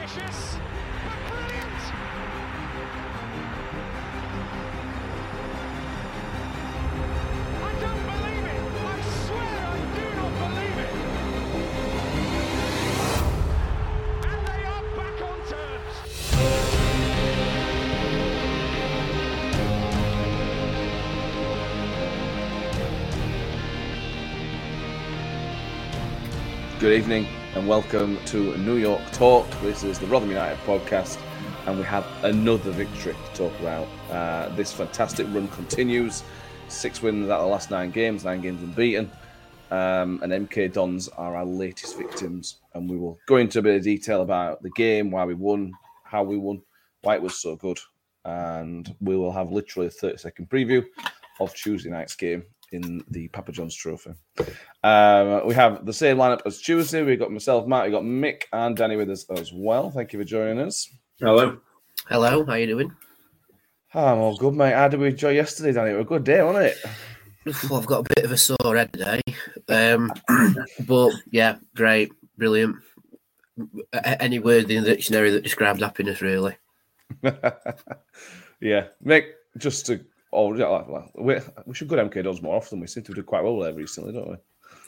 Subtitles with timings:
[0.00, 0.56] ambitious,
[1.04, 1.80] but brilliant.
[7.60, 8.60] I don't believe it.
[8.80, 10.92] I swear I do not believe it.
[14.24, 15.94] And they are back on terms.
[26.80, 29.44] Good evening and welcome to New York Talk.
[29.60, 31.18] This is the Rotherham United podcast,
[31.66, 33.88] and we have another victory to talk about.
[34.08, 36.22] Uh, this fantastic run continues.
[36.68, 39.10] Six wins out of the last nine games, nine games unbeaten.
[39.72, 43.76] Um, and MK Dons are our latest victims, and we will go into a bit
[43.76, 45.72] of detail about the game, why we won,
[46.04, 46.62] how we won,
[47.02, 47.80] why it was so good,
[48.24, 50.84] and we will have literally a 30 second preview
[51.40, 54.12] of Tuesday night's game in the Papa John's Trophy.
[54.84, 57.02] Um, we have the same lineup as Tuesday.
[57.02, 59.90] We've got myself, Matt, we've got Mick and Danny with us as well.
[59.90, 60.88] Thank you for joining us.
[61.20, 61.58] Hello.
[62.08, 62.92] Hello, how are you doing?
[63.94, 64.74] Oh, I'm all good, mate.
[64.74, 65.90] How did we enjoy yesterday, Danny?
[65.90, 66.78] It was a good day, wasn't it?
[67.68, 69.20] Well, I've got a bit of a sore head today,
[69.68, 70.12] um,
[70.86, 72.76] but yeah, great, brilliant.
[73.92, 76.56] Any word in the dictionary that describes happiness, really.
[78.60, 79.24] yeah, Mick,
[79.56, 80.04] just to.
[80.32, 81.36] Oh, yeah, like- like, we,
[81.66, 82.80] we should go to MK Dons more often.
[82.80, 84.36] We seem to do quite well there recently, don't we?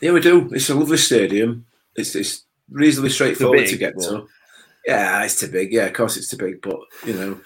[0.00, 0.48] Yeah, we do.
[0.52, 1.66] It's a lovely stadium.
[1.96, 4.26] It's it's reasonably straightforward big, to get but- to.
[4.86, 5.72] Yeah, it's too big.
[5.72, 6.76] Yeah, of course it's too big, but
[7.06, 7.40] you know,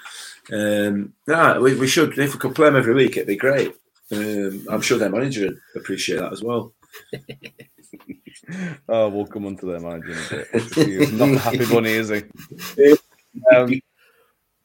[0.88, 2.18] um, nah, we, we should.
[2.18, 3.74] If we could play them every week, it'd be great.
[4.10, 6.72] Um, I'm sure their manager would appreciate that as well.
[8.88, 10.18] Oh, we'll come on to their manager in
[10.60, 10.72] a bit.
[11.00, 12.94] He's not a happy bunny, is he?
[13.54, 13.70] Um,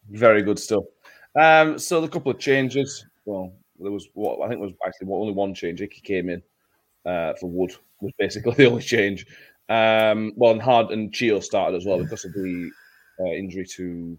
[0.09, 0.83] very good stuff.
[1.35, 3.05] Um, so a couple of changes.
[3.25, 5.81] Well, there was what I think was actually only one change.
[5.81, 6.41] Icky came in
[7.05, 9.25] uh, for Wood was basically the only change.
[9.69, 12.69] Um, well, and Hard and Chio started as well because of the
[13.19, 14.17] uh, injury to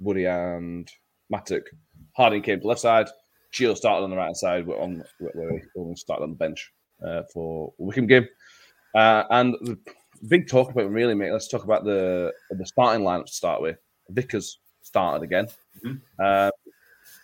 [0.00, 0.90] Woody and
[1.30, 1.64] Mattock.
[2.16, 3.08] Harding came to left side.
[3.52, 6.72] Chio started on the right hand side, where on where he started on the bench
[7.06, 8.28] uh, for Wycombe game.
[8.94, 9.78] Uh, and the
[10.28, 11.32] big talk about really, mate.
[11.32, 13.78] Let's talk about the the starting lineup to start with.
[14.10, 15.46] Vickers started again,
[15.84, 16.00] Mhm.
[16.18, 16.50] uh,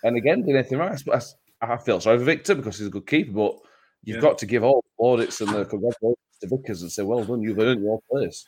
[0.04, 1.00] and again did anything right.
[1.12, 1.20] I,
[1.60, 3.56] I feel sorry for Viktor because he's a good keeper, but
[4.04, 4.22] you've Yeah.
[4.22, 7.42] got to give all the audits and the congratulations to Vickers and say, "Well done,
[7.42, 8.44] you've earned your place."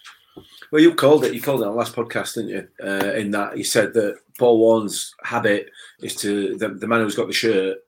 [0.71, 1.35] Well, you called it.
[1.35, 2.69] You called it on the last podcast, didn't you?
[2.83, 5.69] Uh, in that you said that Paul Warne's habit
[6.03, 7.79] is to the, the man who's got the shirt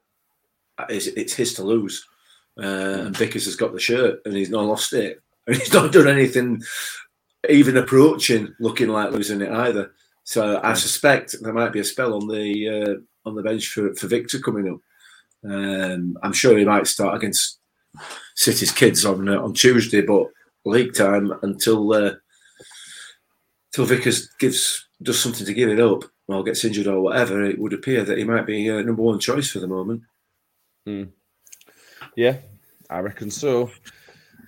[0.91, 2.05] is it's his to lose,
[2.59, 2.63] uh,
[3.07, 6.09] and Vickers has got the shirt and he's not lost it, and he's not done
[6.09, 6.61] anything
[7.49, 9.93] even approaching looking like losing it either.
[10.25, 13.95] So I suspect there might be a spell on the uh, on the bench for,
[13.95, 14.81] for Viktor coming up.
[15.45, 17.59] Um, I'm sure he might start against
[18.37, 20.29] City's kids on uh, on Tuesday, but
[20.65, 22.13] league time until uh,
[23.73, 27.59] till Vickers gives does something to give it up or gets injured or whatever, it
[27.59, 30.03] would appear that he might be uh, number one choice for the moment.
[32.17, 32.37] Yeah,
[32.89, 33.71] I reckon so.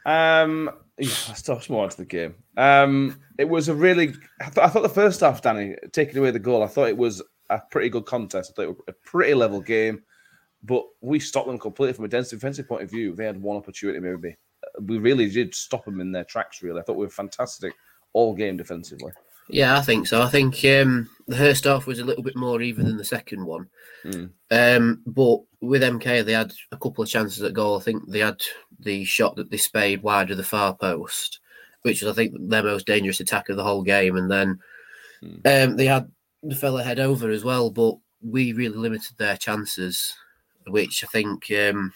[0.06, 2.36] Um, yeah, let's talk more into the game.
[2.56, 4.14] Um, it was a really.
[4.40, 6.96] I, th- I thought the first half, Danny, taking away the goal, I thought it
[6.96, 8.50] was a pretty good contest.
[8.50, 10.02] I thought it was a pretty level game,
[10.62, 13.14] but we stopped them completely from a defensive defensive point of view.
[13.14, 14.36] They had one opportunity, maybe.
[14.80, 16.62] We really did stop them in their tracks.
[16.62, 17.74] Really, I thought we were fantastic
[18.12, 19.12] all game defensively.
[19.48, 20.22] Yeah, I think so.
[20.22, 23.44] I think um, the first half was a little bit more even than the second
[23.44, 23.68] one.
[24.04, 24.30] Mm.
[24.50, 27.76] Um, but with MK, they had a couple of chances at goal.
[27.76, 28.40] I think they had
[28.80, 31.40] the shot that they spayed wide of the far post,
[31.82, 34.16] which was, I think, their most dangerous attack of the whole game.
[34.16, 34.58] And then
[35.44, 36.10] um, they had
[36.44, 40.14] the fella head over as well, but we really limited their chances,
[40.66, 41.92] which I think um,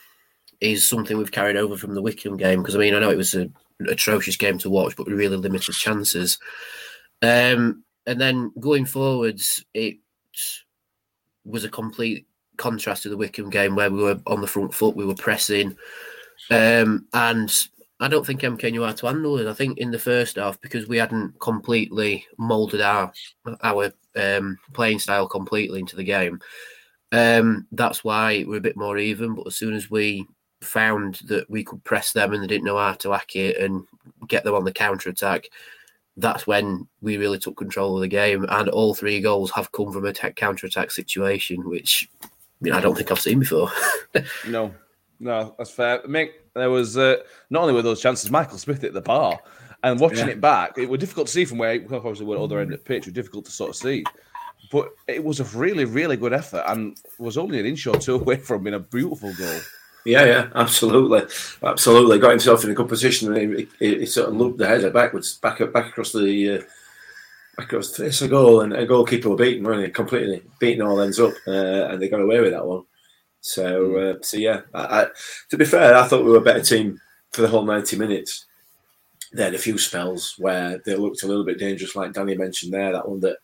[0.60, 2.62] is something we've carried over from the Wycombe game.
[2.62, 3.54] Because, I mean, I know it was an
[3.88, 6.38] atrocious game to watch, but we really limited chances.
[7.22, 9.96] Um, and then going forwards, it
[11.44, 12.26] was a complete
[12.56, 15.76] contrast to the Wycombe game where we were on the front foot, we were pressing,
[16.50, 17.68] um, and
[18.00, 19.48] I don't think MK knew how to handle it.
[19.48, 23.12] I think in the first half because we hadn't completely moulded our
[23.62, 26.40] our um, playing style completely into the game.
[27.12, 29.34] Um, that's why we're a bit more even.
[29.34, 30.26] But as soon as we
[30.60, 33.84] found that we could press them and they didn't know how to hack it and
[34.26, 35.48] get them on the counter attack,
[36.16, 38.44] that's when we really took control of the game.
[38.48, 42.08] And all three goals have come from a counter attack situation, which
[42.60, 43.70] you know, I don't think I've seen before.
[44.48, 44.74] No,
[45.20, 46.00] no, that's fair.
[46.00, 47.16] Mick, there was uh,
[47.50, 49.38] not only were those chances, Michael Smith at the bar,
[49.82, 50.32] and watching Yeah.
[50.32, 52.84] it back, it was difficult to see from where obviously we're other end of the
[52.84, 53.06] pitch.
[53.06, 54.04] It was difficult to sort of see,
[54.70, 58.14] but it was a really, really good effort, and was only an inch or two
[58.20, 59.60] away from being a beautiful goal.
[60.04, 61.22] Yeah, yeah, absolutely,
[61.62, 62.18] absolutely.
[62.18, 64.90] Got himself in a good position, and he, he, he sort of looped the header
[64.90, 66.62] backwards, back back across the uh,
[67.58, 69.90] Because it's a goal and a goalkeeper were beaten, weren't they?
[69.90, 72.84] Completely beating all ends up, uh, and they got away with that one.
[73.40, 74.62] So, uh, so yeah.
[74.72, 75.06] I, I,
[75.50, 77.00] to be fair, I thought we were a better team
[77.32, 78.46] for the whole ninety minutes.
[79.32, 82.72] They had a few spells where they looked a little bit dangerous, like Danny mentioned
[82.72, 82.92] there.
[82.92, 83.38] That one that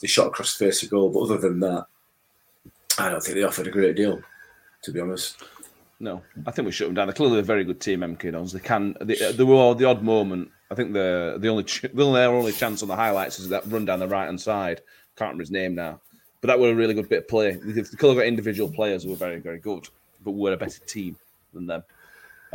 [0.00, 1.86] they shot across the face of goal, but other than that,
[2.98, 4.20] I don't think they offered a great deal.
[4.82, 5.42] To be honest.
[5.98, 7.06] No, I think we shut them down.
[7.06, 8.52] They're clearly a very good team, MK Dons.
[8.52, 8.96] They can.
[9.00, 10.50] They, they were the odd moment.
[10.70, 14.00] I think the the only their only chance on the highlights is that run down
[14.00, 14.82] the right hand side.
[15.16, 16.00] Can't remember his name now,
[16.40, 17.52] but that were a really good bit of play.
[17.52, 19.88] The, the colour got individual players who were very very good,
[20.24, 21.16] but we're a better team
[21.54, 21.82] than them.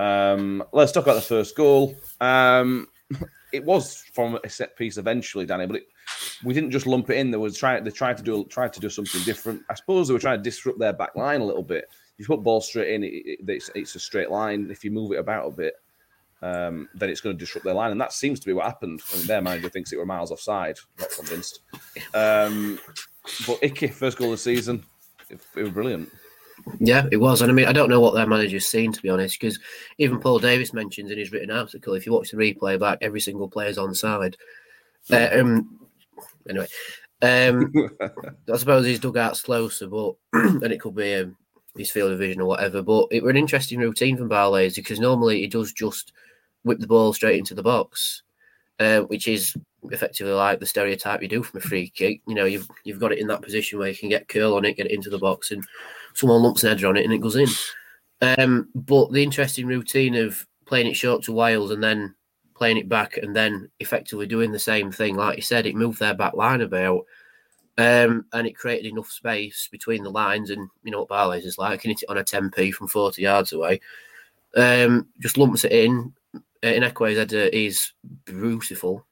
[0.01, 1.95] Um, let's talk about the first goal.
[2.19, 2.87] Um,
[3.53, 5.87] it was from a set piece eventually, Danny, but it,
[6.43, 7.31] we didn't just lump it in.
[7.31, 7.37] They.
[7.37, 9.61] They tried to do tried to do something different.
[9.69, 11.85] I suppose they were trying to disrupt their back line a little bit
[12.21, 14.67] you put ball straight in, it, it, it's, it's, a straight line.
[14.69, 15.73] If you move it about a bit,
[16.43, 19.01] um, then it's going to disrupt their line, and that seems to be what happened.
[19.11, 20.77] I mean, their manager thinks it were miles offside.
[20.99, 21.61] Not convinced.
[22.13, 22.79] Um,
[23.47, 24.83] but Icky, first goal of the season,
[25.31, 26.11] it, it, was brilliant.
[26.79, 29.09] Yeah, it was, and I mean, I don't know what their manager's seen to be
[29.09, 29.59] honest, because
[29.97, 33.21] even Paul Davis mentions in his written article, if you watch the replay back, every
[33.21, 34.37] single player's on side.
[35.11, 35.79] Uh, um,
[36.49, 36.67] anyway,
[37.21, 37.71] um,
[38.51, 41.35] I suppose his dugout's closer, but and it could be um,
[41.75, 42.81] his field of vision or whatever.
[42.81, 46.13] But it was an interesting routine from Barlaser because normally he does just
[46.63, 48.23] whip the ball straight into the box,
[48.79, 49.55] uh, which is
[49.89, 52.21] effectively like the stereotype you do from a free kick.
[52.27, 54.65] You know, you've you've got it in that position where you can get curl on
[54.65, 55.63] it, get it into the box, and
[56.13, 57.47] someone lumps an header on it and it goes in.
[58.21, 62.15] Um, but the interesting routine of playing it short to Wiles and then
[62.55, 65.99] playing it back and then effectively doing the same thing, like you said, it moved
[65.99, 67.05] their back line about
[67.77, 70.49] um, and it created enough space between the lines.
[70.49, 73.21] And you know what Barley's is like, can hit it on a 10p from 40
[73.21, 73.81] yards away.
[74.55, 76.13] Um, just lumps it in.
[76.63, 77.93] Uh, in Ihiekwe's header is
[78.25, 79.05] beautiful,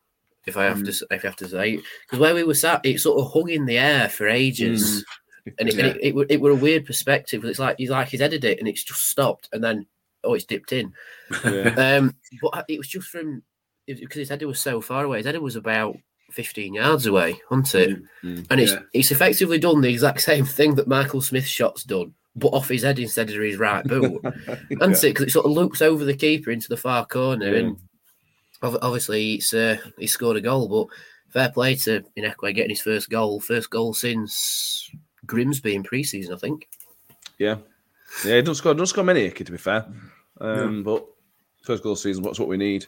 [0.46, 1.00] if I have mm.
[1.00, 3.50] to if I have to say, because where we were sat, it sort of hung
[3.50, 5.04] in the air for ages, mm.
[5.58, 5.86] And, it, yeah.
[5.86, 7.42] and it, it, it, were a weird perspective.
[7.42, 9.86] Because it's like he's like he's headed it, and it's just stopped, and then
[10.24, 10.94] oh, it's dipped in.
[11.44, 11.98] Yeah.
[12.00, 13.44] um, but it was just from
[13.88, 15.18] because his header was so far away.
[15.18, 15.98] His header was about
[16.32, 18.04] 15 yards away, wasn't it?
[18.24, 18.44] Mm-hmm.
[18.50, 18.80] And it's yeah.
[18.94, 22.84] it's effectively done the exact same thing that Michael Smith's shot's done, but off his
[22.84, 24.22] head instead of his right boot.
[24.24, 24.56] yeah.
[24.82, 27.60] And it because it sort of loops over the keeper into the far corner, yeah.
[27.60, 27.78] and
[28.62, 30.68] obviously it's uh, he scored a goal.
[30.68, 30.96] But
[31.32, 34.90] fair play to Ihiekwe getting his first goal, first goal since
[35.30, 36.68] Grimsby in pre-season, I think.
[37.38, 37.58] Yeah,
[38.26, 39.86] yeah, he doesn't score, doesn't score many, to be fair.
[40.42, 41.06] Um, but
[41.64, 42.86] first goal season, what's what we need.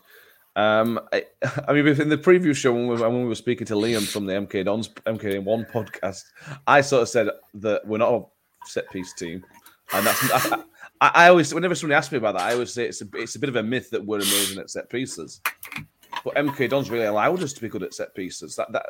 [0.56, 1.26] Um, I,
[1.68, 4.26] I, mean, in the preview show when we, when we were speaking to Liam from
[4.26, 6.24] the MK Dons MK One podcast,
[6.68, 8.26] I sort of said that we're not a
[8.66, 9.46] set piece team,
[9.94, 10.52] and that's
[11.00, 13.36] I, I, always whenever somebody asks me about that, I always say it's a it's
[13.36, 15.42] a bit of a myth that we're amazing at set pieces.
[16.24, 18.56] But MK Dons really allowed us to be good at set pieces.
[18.56, 18.86] That that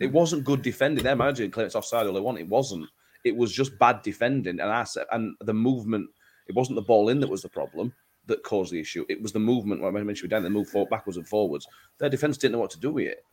[0.00, 1.04] it wasn't good defending.
[1.04, 2.38] Their manager didn't claim it's offside all they want.
[2.38, 2.88] It wasn't.
[3.24, 6.08] It was just bad defending and asset and the movement.
[6.48, 7.92] It wasn't the ball in that was the problem
[8.26, 9.04] that caused the issue.
[9.08, 9.80] It was the movement.
[9.80, 11.66] When I mentioned down, they moved forward, backwards and forwards.
[11.98, 13.24] Their defense didn't know what to do with it.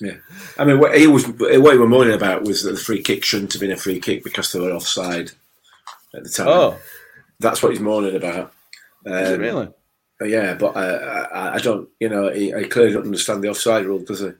[0.00, 0.14] Yeah,
[0.58, 3.24] I mean, what he was what he was moaning about was that the free kick
[3.24, 5.32] shouldn't have been a free kick because they were offside
[6.14, 6.46] at the time.
[6.46, 6.78] Oh,
[7.40, 8.52] that's what he's moaning about.
[9.04, 9.68] Um, really?
[10.20, 11.88] Yeah, but I, I, don't.
[11.98, 14.30] You know, he, I clearly don't understand the offside rule, does he?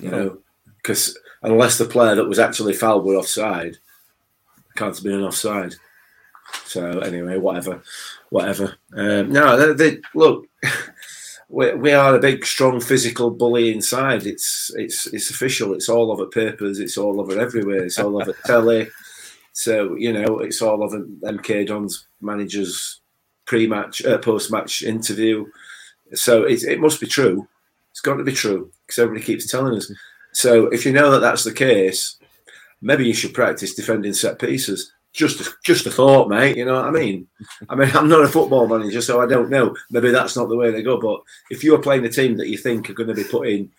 [0.00, 0.38] You know,
[0.76, 3.76] because unless the player that was actually fouled were offside,
[4.76, 5.74] can't have been an offside.
[6.64, 7.82] So anyway, whatever,
[8.30, 8.76] whatever.
[8.96, 10.46] Um, no, they, they, look,
[11.48, 14.26] we, we are a big, strong, physical bully inside.
[14.26, 15.74] It's it's it's official.
[15.74, 16.80] It's all over papers.
[16.80, 17.84] It's all over everywhere.
[17.84, 18.88] It's all over telly.
[19.52, 23.00] So you know, it's all over MK Dons managers
[23.46, 25.44] pre-match, uh, post-match interview.
[26.14, 27.46] So it, it must be true.
[27.90, 29.90] It's got to be true because everybody keeps telling us.
[30.32, 32.16] So if you know that that's the case,
[32.80, 36.56] maybe you should practice defending set pieces just a, just a thought, mate.
[36.56, 37.26] You know what I mean?
[37.68, 39.74] I mean, I'm not a football manager, so I don't know.
[39.90, 41.00] Maybe that's not the way they go.
[41.00, 43.70] But if you're playing a team that you think are going to be putting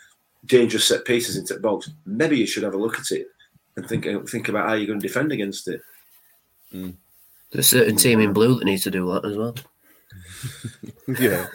[0.45, 3.27] dangerous set pieces into the box, maybe you should have a look at it
[3.75, 5.81] and think think about how you're going to defend against it.
[6.73, 6.95] Mm.
[7.51, 9.55] There's a certain team in blue that needs to do that as well.
[11.19, 11.47] yeah.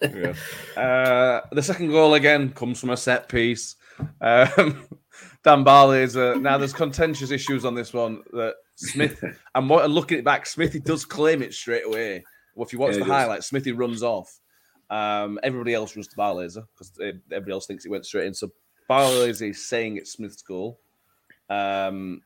[0.00, 0.34] Yeah.
[0.76, 3.76] Uh, the second goal again comes from a set piece.
[4.20, 4.86] Um,
[5.44, 9.22] Dan Barley is a, now there's contentious issues on this one that Smith,
[9.54, 12.24] and looking it back, Smithy does claim it straight away.
[12.54, 14.38] Well, if you watch yeah, the highlights, Smithy runs off.
[14.90, 18.34] Um, everybody else runs to Barlaser because everybody else thinks it went straight in.
[18.34, 18.50] So
[18.88, 20.78] Barlaser is saying it's Smith's goal.
[21.48, 22.20] Um,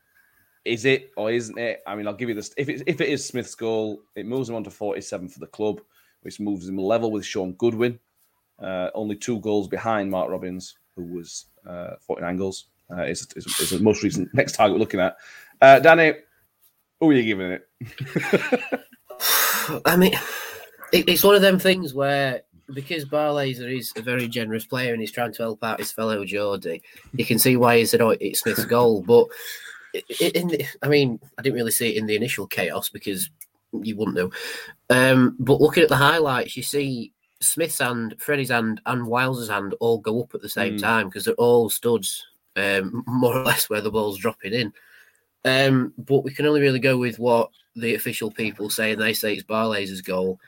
[0.65, 1.81] is it or isn't it?
[1.87, 2.53] I mean, I'll give you this.
[2.57, 5.47] If it, if it is Smith's goal, it moves him on to 47 for the
[5.47, 5.79] club,
[6.27, 7.97] which moves him level with Shaun Goodwin,
[8.59, 12.65] uh, only two goals behind Mark Robins, who was uh, 49 goals.
[12.91, 15.15] Uh, is, is, is the most recent next target we're looking at.
[15.61, 16.15] Uh, Danny,
[16.99, 17.69] who are you giving it?
[19.85, 20.15] I mean,
[20.91, 22.41] it, it's one of them things where
[22.73, 26.25] because Barlaser is a very generous player and he's trying to help out his fellow
[26.25, 29.27] Geordie, you can see why he said, "Oh, it's Smith's goal." But
[30.19, 33.29] in, the, I mean, I didn't really see it in the initial chaos because
[33.73, 34.31] you wouldn't know.
[34.89, 39.75] Um, but looking at the highlights, you see Smith's hand, Freddie's hand, and Wiles's hand
[39.79, 40.81] all go up at the same mm.
[40.81, 44.73] time because they're all studs, um, more or less where the ball's dropping in.
[45.45, 49.13] Um, but we can only really go with what the official people say, and they
[49.13, 50.39] say it's Barlaser's goal.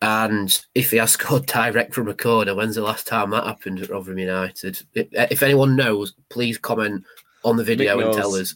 [0.00, 3.80] And if he has scored direct from a corner, when's the last time that happened
[3.80, 4.80] at Rotherham United?
[4.94, 7.04] If anyone knows, please comment
[7.44, 8.54] on the video and tell us.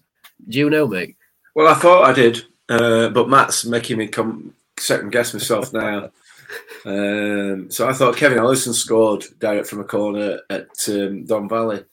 [0.49, 1.17] Do you know, mate?
[1.55, 2.43] Well, I thought I did,
[2.73, 6.11] uh, but Matt's making me come second guess myself now.
[6.85, 11.85] um, so I thought Kevin Ellison scored direct from a corner at um, Don Valley.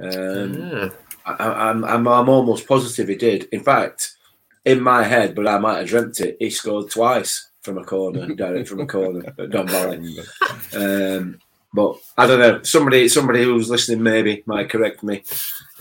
[0.00, 0.88] Um, yeah.
[1.26, 3.44] I, am I'm, I'm almost positive he did.
[3.52, 4.16] In fact,
[4.64, 8.26] in my head, but I might have dreamt it, he scored twice from a corner,
[8.34, 10.16] direct from a corner at Don Valley.
[10.72, 11.40] Um,
[11.72, 12.62] but I don't know.
[12.62, 15.22] Somebody, somebody who's listening maybe might correct me.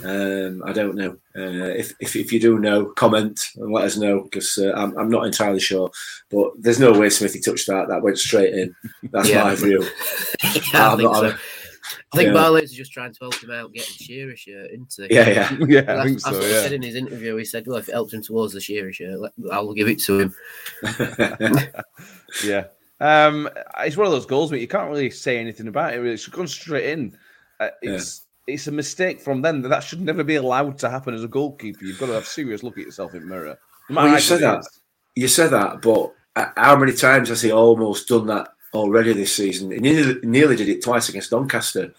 [0.04, 1.18] Um, I don't know.
[1.36, 4.98] Uh, if, if, if you do know, comment and let us know because uh, I'm,
[4.98, 5.90] I'm not entirely sure.
[6.30, 7.88] But there's no way Smithy touched that.
[7.88, 8.76] That went straight in.
[9.12, 9.44] That's yeah.
[9.44, 9.82] my view.
[10.74, 11.36] yeah, I think so.
[12.12, 12.34] I think yeah.
[12.34, 15.16] Barlow's just trying to help him out getting Shearer shirt, isn't he?
[15.16, 16.02] Yeah, yeah, yeah.
[16.02, 16.40] I think so.
[16.40, 16.62] Yeah.
[16.62, 19.20] said in his interview, he said, "Well, if it helps him towards the Shearer shirt,
[19.52, 20.36] I'll give it to him."
[22.44, 22.66] yeah,
[23.00, 26.06] um, it's one of those goals, but you can't really say anything about it.
[26.06, 27.18] It's gone straight in.
[27.60, 28.54] Uh, it's yeah.
[28.54, 29.62] it's a mistake from them.
[29.62, 31.86] That that should never be allowed to happen as a goalkeeper.
[31.86, 33.58] You've got to have a serious look at yourself in mirror.
[33.90, 34.60] No well, you said that.
[34.60, 34.80] Is.
[35.16, 36.14] You said that, but
[36.56, 39.72] how many times has he almost done that already this season?
[39.72, 41.94] He nearly, nearly did it twice against Doncaster.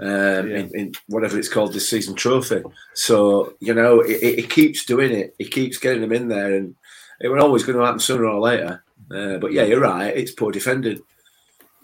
[0.00, 0.56] Um, yeah.
[0.56, 2.62] in, in, whatever it's called this season trophy.
[2.94, 5.36] So you know, it, it, keeps doing it.
[5.38, 6.74] It keeps getting them in there, and
[7.20, 8.82] it was always going to happen sooner or later.
[9.12, 10.16] Uh, but yeah, you're right.
[10.16, 11.00] It's poor defending.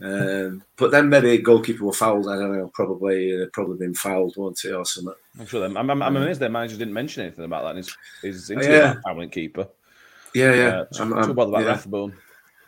[0.00, 2.28] Um, but then maybe goalkeeper were fouled.
[2.28, 2.70] I don't know.
[2.72, 5.14] Probably, uh, probably been fouled, won't he, or something?
[5.38, 5.64] I'm sure.
[5.64, 7.76] I'm, I'm, I'm amazed their manager didn't mention anything about that.
[7.76, 8.94] His, his interview yeah.
[9.04, 9.68] permanent keeper.
[10.34, 10.68] Yeah, yeah.
[10.68, 11.66] Uh, I'm, I'm, about yeah.
[11.66, 12.14] Rathbone.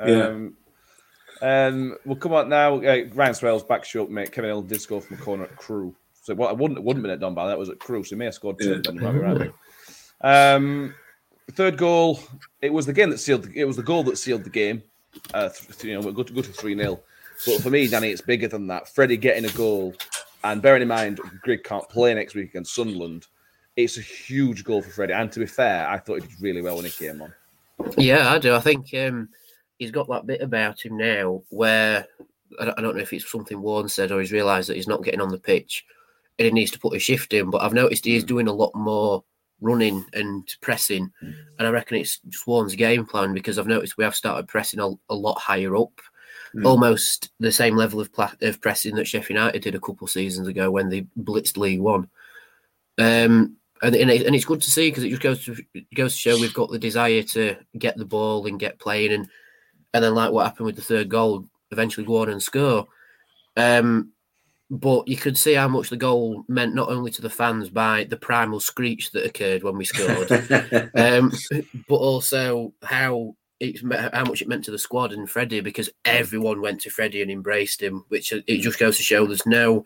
[0.01, 1.67] Um, yeah.
[1.67, 2.77] Um, we'll come on now.
[2.77, 4.33] Uh, Ryan Swales back short, mate.
[4.33, 5.95] Kevin Hill did score from a corner at Crewe.
[6.23, 7.49] So well, I wouldn't it wouldn't have been at Dunbar.
[7.49, 8.05] That was at Crewe.
[8.05, 8.83] So he may have scored two.
[8.85, 10.55] Yeah.
[10.55, 10.95] Um,
[11.53, 12.21] third goal.
[12.63, 13.49] It was the game that sealed.
[13.55, 14.83] It was the goal that sealed the game.
[15.35, 17.01] Uh, th- you know, we're good to go to three 0
[17.47, 18.89] But for me, Danny, it's bigger than that.
[18.89, 19.95] Freddie getting a goal,
[20.45, 23.27] and bearing in mind, Grigg can't play next week against Sunderland.
[23.77, 25.15] It's a huge goal for Freddie.
[25.15, 27.33] And to be fair, I thought he did really well when he came on.
[27.97, 28.55] Yeah, I do.
[28.55, 29.29] I think um,
[29.79, 32.07] he's got that bit about him now where
[32.61, 34.89] I don't, I don't know if it's something Warne said or he's realised that he's
[34.89, 35.87] not getting on the pitch
[36.39, 37.51] and he needs to put a shift in.
[37.51, 38.29] But I've noticed he is hmm.
[38.29, 39.25] doing a lot more
[39.61, 44.05] running and pressing, and I reckon it's just Warne's game plan because I've noticed we
[44.05, 46.01] have started pressing a, a lot higher up,
[46.55, 46.65] mm.
[46.65, 50.49] almost the same level of, pla- of pressing that Sheffield United did a couple seasons
[50.49, 52.09] ago when they blitzed League One.
[52.99, 55.57] Um, and, and, it, and it's good to see because it just goes to
[55.95, 59.29] goes to show we've got the desire to get the ball and get playing and
[59.95, 62.87] and then like what happened with the third goal, eventually go on and score.
[63.57, 64.13] Um,
[64.71, 68.05] but you could see how much the goal meant not only to the fans by
[68.05, 70.31] the primal screech that occurred when we scored,
[70.95, 71.33] um,
[71.89, 73.81] but also how it
[74.15, 77.33] how much it meant to the squad and Freddie because everyone went to Freddie and
[77.33, 79.85] embraced him, which it just goes to show there's no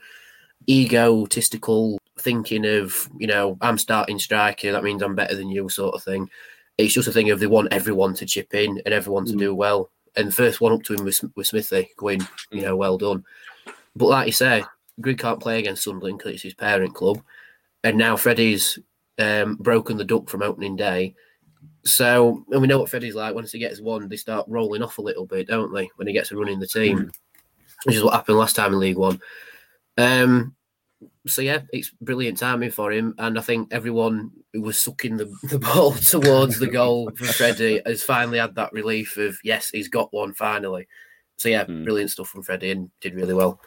[0.69, 5.95] egotistical thinking of you know I'm starting striker that means I'm better than you sort
[5.95, 6.29] of thing.
[6.76, 9.38] It's just a thing of they want everyone to chip in and everyone to mm.
[9.38, 9.91] do well.
[10.17, 13.25] And the first one up to him was with Smithy going, you know, well done.
[13.97, 14.64] But like you say,
[15.01, 17.23] Grigg can't play against Sunderland because it's his parent club.
[17.83, 18.79] And now Freddie's
[19.19, 21.15] um, broken the duck from opening day.
[21.85, 23.35] So, and we know what Freddie's like.
[23.35, 25.91] Once he gets one, they start rolling off a little bit, don't they?
[25.97, 27.11] When he gets a run in the team, mm.
[27.85, 29.21] which is what happened last time in League One.
[29.99, 30.55] Um,
[31.27, 35.33] so yeah, it's brilliant timing for him, and I think everyone who was sucking the,
[35.45, 39.89] the ball towards the goal for Freddie has finally had that relief of yes, he's
[39.89, 40.87] got one finally.
[41.37, 41.85] So yeah, mm.
[41.85, 43.61] brilliant stuff from Freddie and did really well.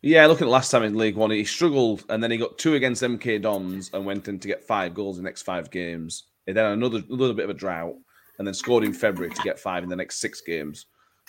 [0.00, 2.74] Yeah, looking at last time in League One, he struggled, and then he got two
[2.74, 6.24] against MK Dons and went in to get five goals in the next five games.
[6.46, 7.96] And then another little bit of a drought,
[8.38, 10.86] and then scored in February to get five in the next six games.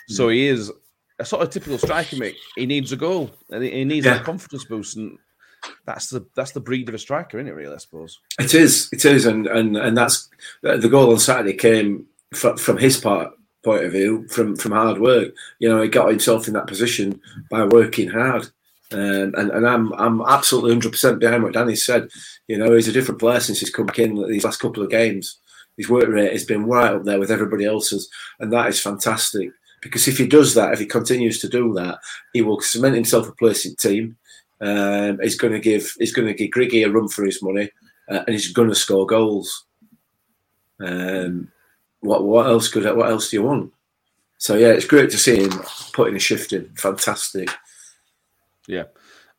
[0.08, 0.72] So he is
[1.20, 2.38] a sort of typical striker, mate.
[2.56, 4.22] He needs a goal, and he needs yeah.
[4.22, 5.18] a confidence boost, and
[5.86, 7.56] that's the that's the breed of a striker, isn't it?
[7.56, 8.90] Really, I suppose it is.
[8.92, 10.30] It is, and and and that's
[10.62, 13.34] the goal on Saturday came from, from his part
[13.64, 15.34] point of view from from hard work.
[15.60, 18.50] You know, he got himself in that position by working hard.
[18.92, 22.10] Um, and, and I'm I'm absolutely 100% behind what Danny said.
[22.48, 24.90] You know, he's a different player since he's come back in these last couple of
[24.90, 25.38] games.
[25.78, 29.52] His work rate has been right up there with everybody else's, and that is fantastic.
[29.82, 32.00] Because if he does that, if he continues to do that,
[32.34, 34.18] he will cement himself a place in team.
[34.60, 37.70] Um, he's going to give he's going to give Griggy a run for his money,
[38.10, 39.66] uh, and he's going to score goals.
[40.82, 41.52] Um,
[42.02, 43.72] what what else could what else do you want?
[44.38, 45.52] So yeah, it's great to see him
[45.94, 46.70] putting a shift in.
[46.76, 47.50] Fantastic.
[48.70, 48.84] Yeah.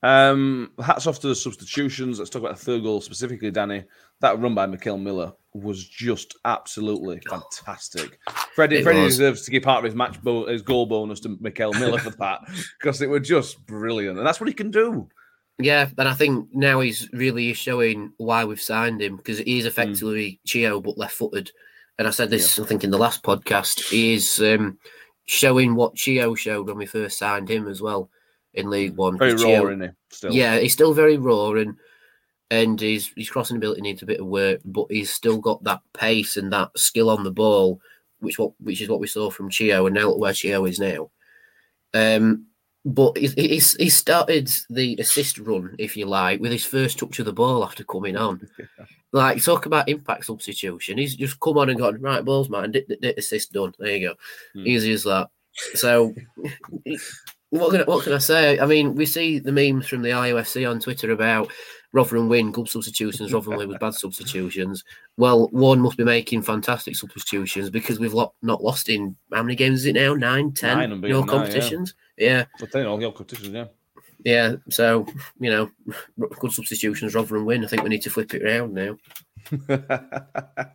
[0.03, 2.19] Um, hats off to the substitutions.
[2.19, 3.85] Let's talk about the third goal specifically, Danny.
[4.21, 8.19] That run by Mickel Miller was just absolutely fantastic.
[8.55, 11.79] Freddie, Freddie deserves to give part of his match bo- his goal bonus to Mickel
[11.79, 12.41] Miller for that
[12.79, 15.09] because it was just brilliant, and that's what he can do.
[15.59, 19.67] Yeah, and I think now he's really showing why we've signed him because he is
[19.67, 20.39] effectively mm.
[20.47, 21.53] Chio but left-footed.
[21.99, 22.65] And I said this, yeah.
[22.65, 23.91] I think, in the last podcast.
[23.91, 24.79] He is um,
[25.27, 28.11] showing what Chio showed when we first signed him as well
[28.55, 29.19] in League One.
[29.19, 29.89] Very raw, isn't he?
[30.11, 30.33] Still.
[30.33, 31.77] Yeah, he's still very raw and
[32.51, 35.81] and his his crossing ability needs a bit of work, but he's still got that
[35.93, 37.81] pace and that skill on the ball,
[38.19, 41.11] which what which is what we saw from Chio, and now where Chio is now.
[41.95, 42.47] Um,
[42.85, 47.19] but he's, he's he started the assist run, if you like, with his first touch
[47.19, 48.49] of the ball after coming on.
[49.13, 50.97] Like talk about impact substitution.
[50.97, 52.71] He's just come on and gone right balls, man.
[52.71, 53.75] Did, did, did assist done.
[53.77, 54.15] There you go,
[54.55, 54.65] hmm.
[54.65, 55.31] easy as that.
[55.75, 56.15] So
[57.51, 58.59] what can, what can I say?
[58.59, 61.51] I mean, we see the memes from the IOFC on Twitter about
[61.93, 64.85] Rotherham win good substitutions, Rotherham win with bad substitutions.
[65.17, 69.57] Well, one must be making fantastic substitutions because we've lo- not lost in how many
[69.57, 70.15] games is it now?
[70.15, 71.95] Nine, ten, Nine no competitions.
[72.17, 72.45] yeah.
[72.61, 72.67] yeah.
[72.75, 73.65] I all the competitions, yeah.
[74.23, 75.07] Yeah, so
[75.41, 75.71] you know,
[76.39, 77.65] good substitutions, Rotherham win.
[77.65, 78.97] I think we need to flip it around now.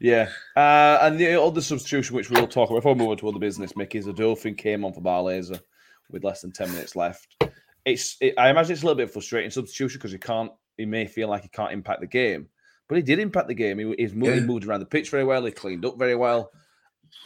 [0.00, 3.28] yeah, uh, and the other substitution which we'll talk about before we move on to
[3.28, 5.60] other business, Mickey, is Odoffin came on for Barlaser
[6.10, 7.36] with less than 10 minutes left.
[7.84, 11.06] It's it, I imagine it's a little bit frustrating substitution because he can't he may
[11.06, 12.48] feel like he can't impact the game.
[12.88, 13.78] But he did impact the game.
[13.78, 14.40] He, he's moved, yeah.
[14.40, 15.44] he moved around the pitch very well.
[15.44, 16.50] He cleaned up very well.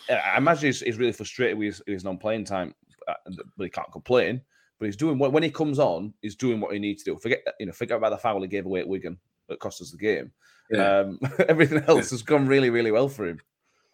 [0.09, 2.75] I imagine he's, he's really frustrated with his, his non-playing time,
[3.07, 3.15] uh,
[3.57, 4.41] but he can't complain.
[4.79, 7.19] But he's doing when he comes on, he's doing what he needs to do.
[7.19, 9.91] Forget you know, forget about the foul he gave away at Wigan that cost us
[9.91, 10.33] the game.
[10.71, 11.01] Yeah.
[11.01, 13.41] Um, everything else has gone really, really well for him.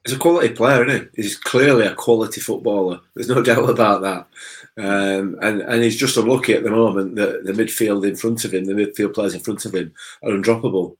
[0.06, 1.22] He's a quality player, isn't he?
[1.22, 3.00] He's clearly a quality footballer.
[3.14, 4.26] There's no doubt about that.
[4.78, 8.54] Um, and and he's just unlucky at the moment that the midfield in front of
[8.54, 9.92] him, the midfield players in front of him,
[10.22, 10.96] are undroppable.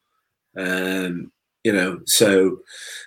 [0.57, 1.31] Um,
[1.63, 2.59] you know, so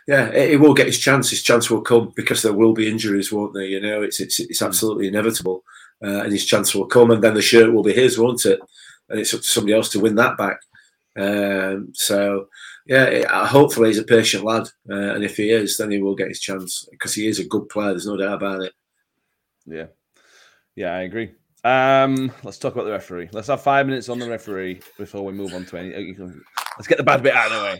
[0.07, 1.29] yeah, he will get his chance.
[1.29, 3.65] His chance will come because there will be injuries, won't there?
[3.65, 5.63] You know, it's it's it's absolutely inevitable,
[6.03, 8.59] uh, and his chance will come, and then the shirt will be his, won't it?
[9.09, 10.59] And it's up to somebody else to win that back.
[11.17, 12.47] Um, so
[12.89, 16.15] yeah, uh, hopefully he's a patient lad, uh, and if he is, then he will
[16.15, 17.89] get his chance because he is a good player.
[17.91, 18.73] There's no doubt about it.
[19.67, 19.85] Yeah,
[20.75, 21.31] yeah, I agree.
[21.63, 23.29] Um, let's talk about the referee.
[23.31, 26.15] Let's have five minutes on the referee before we move on to any.
[26.17, 27.79] Let's get the bad bit out of the way.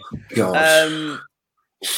[0.58, 1.22] Um,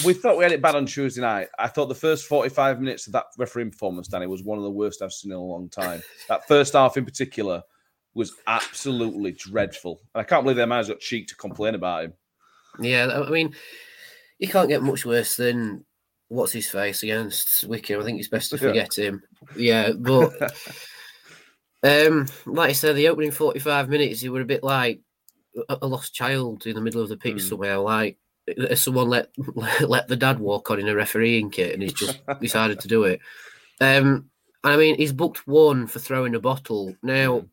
[0.05, 1.49] we thought we had it bad on Tuesday night.
[1.59, 4.71] I thought the first 45 minutes of that referee performance, Danny, was one of the
[4.71, 6.01] worst I've seen in a long time.
[6.29, 7.61] That first half in particular
[8.13, 9.99] was absolutely dreadful.
[10.13, 12.13] And I can't believe their man's got cheek to complain about him.
[12.81, 13.53] Yeah, I mean,
[14.39, 15.85] you can't get much worse than
[16.27, 18.01] what's his face against Wycombe.
[18.01, 19.03] I think it's best to forget yeah.
[19.03, 19.23] him.
[19.55, 20.33] Yeah, but
[21.83, 25.01] um, like I said, the opening forty-five minutes, you were a bit like
[25.67, 27.49] a lost child in the middle of the pitch mm.
[27.49, 27.77] somewhere.
[27.77, 28.17] Like
[28.75, 29.29] someone let
[29.81, 33.03] let the dad walk on in a refereeing kit, and he's just decided to do
[33.03, 33.19] it.
[33.79, 34.29] Um,
[34.63, 36.95] I mean, he's booked one for throwing a bottle.
[37.01, 37.47] Now, mm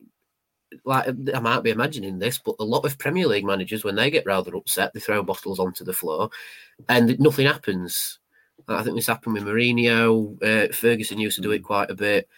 [0.84, 4.10] like I might be imagining this, but a lot of Premier League managers, when they
[4.10, 6.30] get rather upset, they throw bottles onto the floor,
[6.88, 8.18] and nothing happens.
[8.66, 10.42] I think this happened with Mourinho.
[10.42, 12.28] Uh, Ferguson used to do it quite a bit.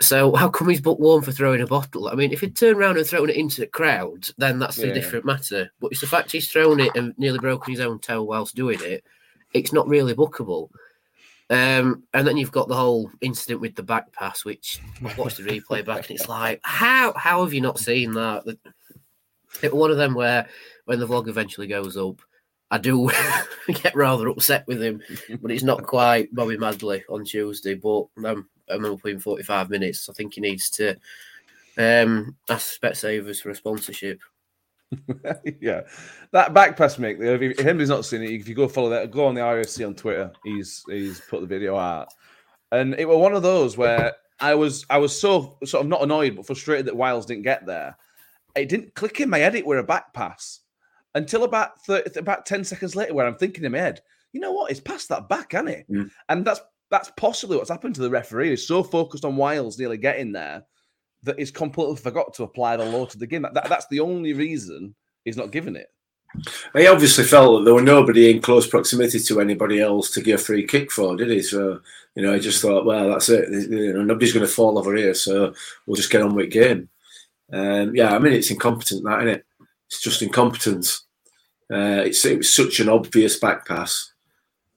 [0.00, 2.08] So how come he's booked one for throwing a bottle?
[2.08, 4.86] I mean, if he'd turned around and thrown it into the crowd, then that's yeah.
[4.86, 5.70] a different matter.
[5.78, 8.78] But it's the fact he's thrown it and nearly broken his own toe whilst doing
[8.82, 9.04] it.
[9.52, 10.70] It's not really bookable.
[11.50, 15.38] Um, and then you've got the whole incident with the back pass, which I watched
[15.38, 18.44] the replay back, and it's like, how how have you not seen that?
[19.60, 20.48] It, one of them where
[20.84, 22.22] when the vlog eventually goes up,
[22.70, 23.10] I do
[23.66, 25.02] get rather upset with him,
[25.42, 27.74] but it's not quite Bobby Madley on Tuesday.
[27.74, 30.08] But um, I'm up in 45 minutes.
[30.08, 30.90] I think he needs to
[31.76, 34.20] um, ask Specsavers for a sponsorship.
[35.60, 35.82] yeah,
[36.32, 37.20] that back pass, Mick.
[37.20, 39.86] If, if anybody's not seen it, if you go follow that, go on the IFC
[39.86, 40.32] on Twitter.
[40.44, 42.08] He's he's put the video out,
[42.72, 46.02] and it was one of those where I was I was so sort of not
[46.02, 47.96] annoyed but frustrated that Wiles didn't get there.
[48.56, 50.60] It didn't click in my head it were a back pass
[51.14, 54.00] until about 30, about ten seconds later, where I'm thinking in my head,
[54.32, 54.70] you know what?
[54.70, 55.86] It's past that back, isn't it?
[55.90, 56.10] Mm.
[56.28, 58.50] And that's that's possibly what's happened to the referee.
[58.50, 60.64] He's so focused on Wiles nearly getting there
[61.22, 63.42] that he's completely forgot to apply the law to the game.
[63.42, 65.88] That, that, that's the only reason he's not given it.
[66.74, 70.40] He obviously felt that there were nobody in close proximity to anybody else to give
[70.40, 71.42] a free kick for, did he?
[71.42, 71.80] So,
[72.14, 73.50] you know, he just thought, well, that's it.
[73.50, 75.52] You know, nobody's going to fall over here, so
[75.86, 76.88] we'll just get on with game.
[77.52, 79.46] Um, yeah, I mean, it's incompetent, that, isn't it?
[79.88, 81.04] It's just incompetence.
[81.72, 84.12] Uh, it's, it was such an obvious back pass.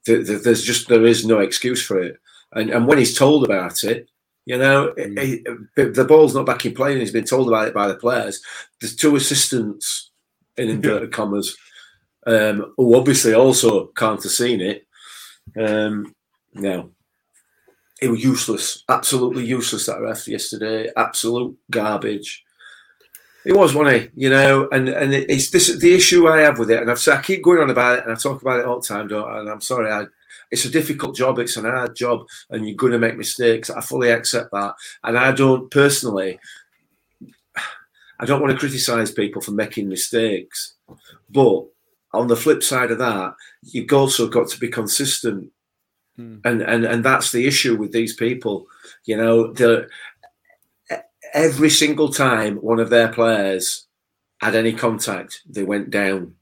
[0.05, 2.19] There's just there is no excuse for it.
[2.51, 4.09] And and when he's told about it,
[4.45, 5.19] you know, mm.
[5.21, 5.43] he,
[5.75, 8.41] the ball's not back in play, and he's been told about it by the players.
[8.79, 10.11] There's two assistants
[10.57, 11.55] in inverted commas,
[12.27, 14.85] um, who obviously also can't have seen it.
[15.57, 16.13] Um,
[16.53, 16.91] no,
[18.01, 19.85] it was useless, absolutely useless.
[19.85, 22.43] That ref yesterday, absolute garbage.
[23.45, 24.11] It was, wasn't?
[24.15, 27.21] You know, and and it's this the issue I have with it, and I've I
[27.21, 29.39] keep going on about it, and I talk about it all the time, don't I?
[29.39, 30.05] And I'm sorry, I,
[30.53, 33.71] it's a difficult job, it's an hard job, and you're going to make mistakes.
[33.71, 36.39] I fully accept that, and I don't personally.
[38.19, 40.75] I don't want to criticize people for making mistakes,
[41.27, 41.65] but
[42.13, 45.51] on the flip side of that, you've also got to be consistent,
[46.17, 46.37] hmm.
[46.45, 48.67] and and and that's the issue with these people.
[49.05, 49.89] You know, the
[51.33, 53.87] every single time one of their players
[54.39, 56.35] had any contact, they went down,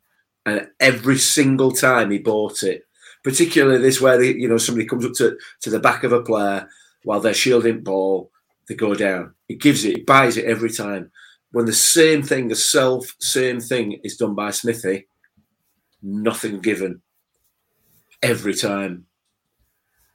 [0.45, 2.85] and every single time he bought it.
[3.23, 6.23] Particularly this where they, you know somebody comes up to, to the back of a
[6.23, 6.67] player
[7.03, 8.31] while they're shielding ball,
[8.67, 9.33] they go down.
[9.47, 11.11] He gives it, he buys it every time.
[11.51, 15.07] When the same thing, the self same thing is done by Smithy,
[16.01, 17.01] nothing given
[18.21, 19.05] every time.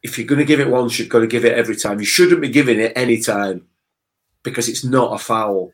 [0.02, 1.98] If you're going to give it once, you've got to give it every time.
[1.98, 3.66] You shouldn't be giving it any time
[4.42, 5.72] because it's not a foul,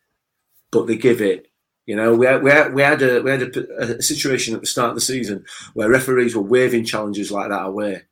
[0.71, 1.52] but they give it.
[1.87, 4.61] You know, we had, we had, we had, a, we had a, a situation at
[4.61, 8.03] the start of the season where referees were waving challenges like that away.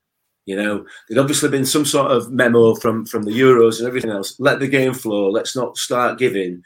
[0.47, 4.11] You know, there'd obviously been some sort of memo from from the Euros and everything
[4.11, 4.35] else.
[4.41, 5.31] Let the game flow.
[5.31, 6.63] Let's not start giving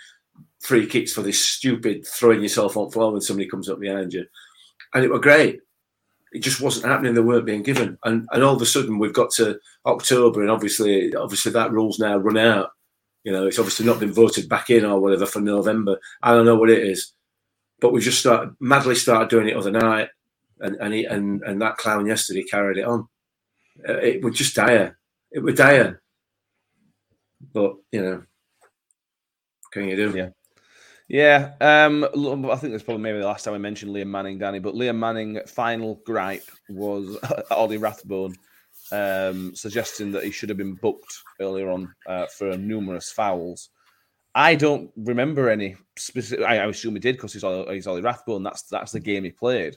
[0.61, 4.15] free kicks for this stupid throwing yourself on the floor when somebody comes up behind
[4.15, 4.25] you.
[4.95, 5.61] And it were great.
[6.33, 7.13] It just wasn't happening.
[7.13, 7.99] They weren't being given.
[8.05, 11.99] And and all of a sudden we've got to October, and obviously obviously that rule's
[11.99, 12.71] now run out.
[13.25, 15.99] You know, it's obviously not been voted back in or whatever for November.
[16.23, 17.13] I don't know what it is,
[17.81, 20.09] but we just started madly started doing it other night,
[20.61, 23.09] and and he, and and that clown yesterday carried it on.
[23.89, 24.99] Uh, it would just dire.
[25.33, 26.03] It would dire.
[27.53, 28.23] But you know,
[29.73, 30.17] can you do?
[30.17, 30.29] Yeah.
[31.07, 34.59] Yeah, um, I think that's probably maybe the last time I mentioned Liam Manning, Danny.
[34.59, 37.19] But Liam Manning final gripe was
[37.51, 38.35] Ollie Rathbone
[38.93, 43.71] um, suggesting that he should have been booked earlier on uh, for numerous fouls.
[44.35, 46.45] I don't remember any specific.
[46.45, 48.43] I, I assume he did because he's Ollie, he's Ollie Rathbone.
[48.43, 49.77] That's that's the game he played.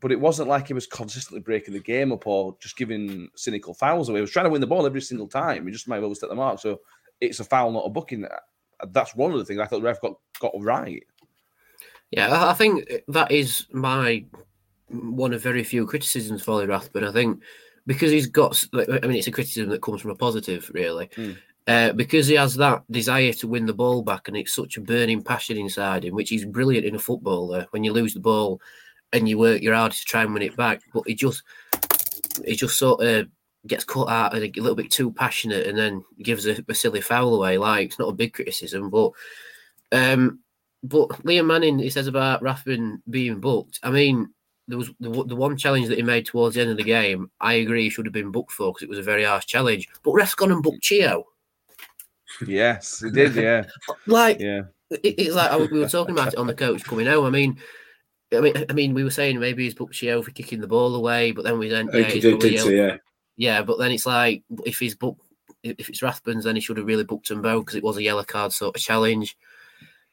[0.00, 3.74] But it wasn't like he was consistently breaking the game up or just giving cynical
[3.74, 4.18] fouls away.
[4.18, 5.66] He was trying to win the ball every single time.
[5.66, 6.60] He just might well set the mark.
[6.60, 6.80] So
[7.20, 8.26] it's a foul, not a booking.
[8.88, 11.02] That's one of the things I thought the ref got got right.
[12.10, 14.24] Yeah, I think that is my
[14.88, 17.04] one of very few criticisms for Ollie Rathbone.
[17.04, 17.42] I think
[17.86, 18.62] because he's got.
[18.74, 21.08] I mean, it's a criticism that comes from a positive, really.
[21.16, 21.36] Mm.
[21.66, 24.82] Uh, because he has that desire to win the ball back, and it's such a
[24.82, 27.66] burning passion inside him, which is brilliant in a footballer.
[27.70, 28.60] When you lose the ball
[29.14, 31.42] and you work your hardest to try and win it back, but he just,
[32.44, 33.28] he just sort of
[33.66, 37.00] gets cut out and a little bit too passionate, and then gives a, a silly
[37.00, 37.56] foul away.
[37.56, 39.12] Like it's not a big criticism, but,
[39.90, 40.40] um,
[40.82, 43.80] but Liam Manning, he says about Rathbone being booked.
[43.82, 44.33] I mean,
[44.68, 47.30] there was the, the one challenge that he made towards the end of the game.
[47.40, 49.88] I agree, he should have been booked for because it was a very harsh challenge.
[50.02, 51.26] But ref's gone and booked Chio.
[52.48, 53.36] Yes, he did.
[53.36, 53.64] Yeah,
[54.06, 57.24] like yeah, it, it's like we were talking about it on the coach coming home.
[57.24, 57.60] I mean,
[58.32, 60.96] I mean, I mean, we were saying maybe he's booked Chio for kicking the ball
[60.96, 62.96] away, but then we then yeah, did, did so, yeah,
[63.36, 65.20] yeah, but then it's like if he's booked,
[65.62, 68.02] if it's Rathbone's, then he should have really booked them both because it was a
[68.02, 69.36] yellow card sort of challenge.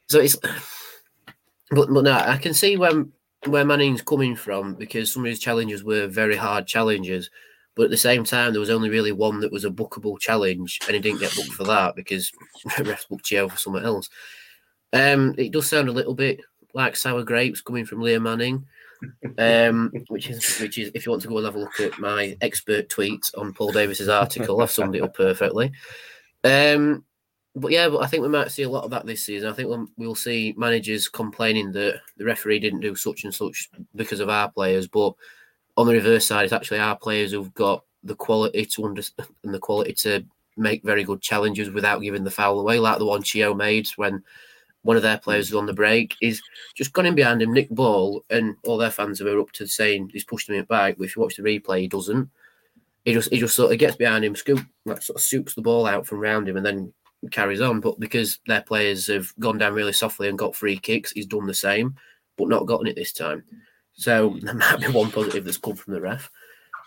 [0.07, 0.35] So it's,
[1.71, 3.11] but but no, I can see when
[3.45, 7.29] where Manning's coming from because some of his challenges were very hard challenges.
[7.75, 10.79] But at the same time, there was only really one that was a bookable challenge,
[10.85, 12.31] and he didn't get booked for that because
[12.67, 14.09] refs booked you for something else.
[14.93, 16.41] Um, it does sound a little bit
[16.73, 18.65] like sour grapes coming from Liam Manning,
[19.37, 21.97] um, which is which is if you want to go and have a look at
[21.97, 25.71] my expert tweets on Paul Davis's article, I've summed it up perfectly.
[26.43, 27.05] Um,
[27.55, 29.49] but yeah, but I think we might see a lot of that this season.
[29.49, 34.19] I think we'll, see managers complaining that the referee didn't do such and such because
[34.21, 34.87] of our players.
[34.87, 35.13] But
[35.75, 39.53] on the reverse side, it's actually our players who've got the quality to understand and
[39.53, 40.23] the quality to
[40.57, 44.23] make very good challenges without giving the foul away, like the one Chio made when
[44.83, 46.15] one of their players was on the break.
[46.21, 46.41] Is
[46.73, 50.09] just gone in behind him, nick ball, and all their fans are up to saying
[50.13, 50.97] he's pushing him back.
[50.97, 52.29] But if you watch the replay, he doesn't.
[53.03, 55.61] He just he just sort of gets behind him, scoop like sort of soups the
[55.61, 56.93] ball out from round him, and then
[57.29, 57.79] carries on.
[57.79, 61.45] But because their players have gone down really softly and got free kicks, he's done
[61.45, 61.95] the same,
[62.37, 63.43] but not gotten it this time.
[63.93, 66.29] So there might be one positive that's come from the ref.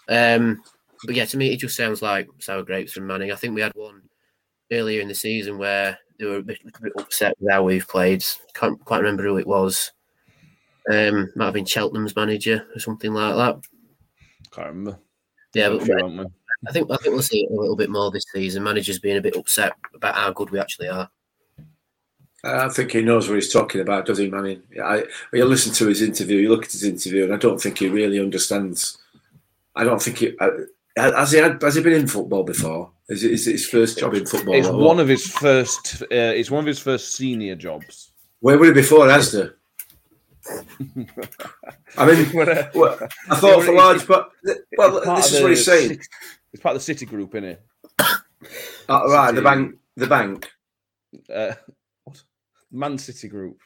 [0.09, 0.63] Um,
[1.05, 3.31] but yeah, to me, it just sounds like sour grapes from Manning.
[3.31, 4.03] I think we had one
[4.73, 7.87] earlier in the season where they were a bit, a bit upset with how we've
[7.87, 8.25] played.
[8.55, 9.93] Can't quite remember who it was.
[10.91, 13.67] Um, might have been Cheltenham's manager or something like that.
[14.53, 14.99] Can't remember.
[15.55, 16.27] Yeah, but sure?
[16.67, 18.63] I think I think we'll see it a little bit more this season.
[18.63, 21.09] Managers being a bit upset about how good we actually are.
[22.45, 24.63] I think he knows what he's talking about, does he, Manning?
[24.83, 27.79] I, you listen to his interview, you look at his interview, and I don't think
[27.79, 28.99] he really understands.
[29.75, 30.51] I don't think he uh,
[30.97, 32.91] has he had, has he been in football before?
[33.09, 34.55] Is it, is it his first job in football?
[34.55, 35.01] It's one what?
[35.01, 36.03] of his first.
[36.03, 38.13] Uh, it's one of his first senior jobs.
[38.41, 39.55] Where were he before Asda?
[41.97, 42.99] I mean, uh, well,
[43.31, 44.31] I thought well, for it's- large, but
[44.77, 46.01] well, this is what he's saying.
[46.55, 47.59] City- It's part of the City Group, innit?
[48.87, 50.51] Oh, right, the bank, the bank.
[51.35, 51.55] Uh,
[52.05, 52.23] what?
[52.71, 53.59] Man City Group.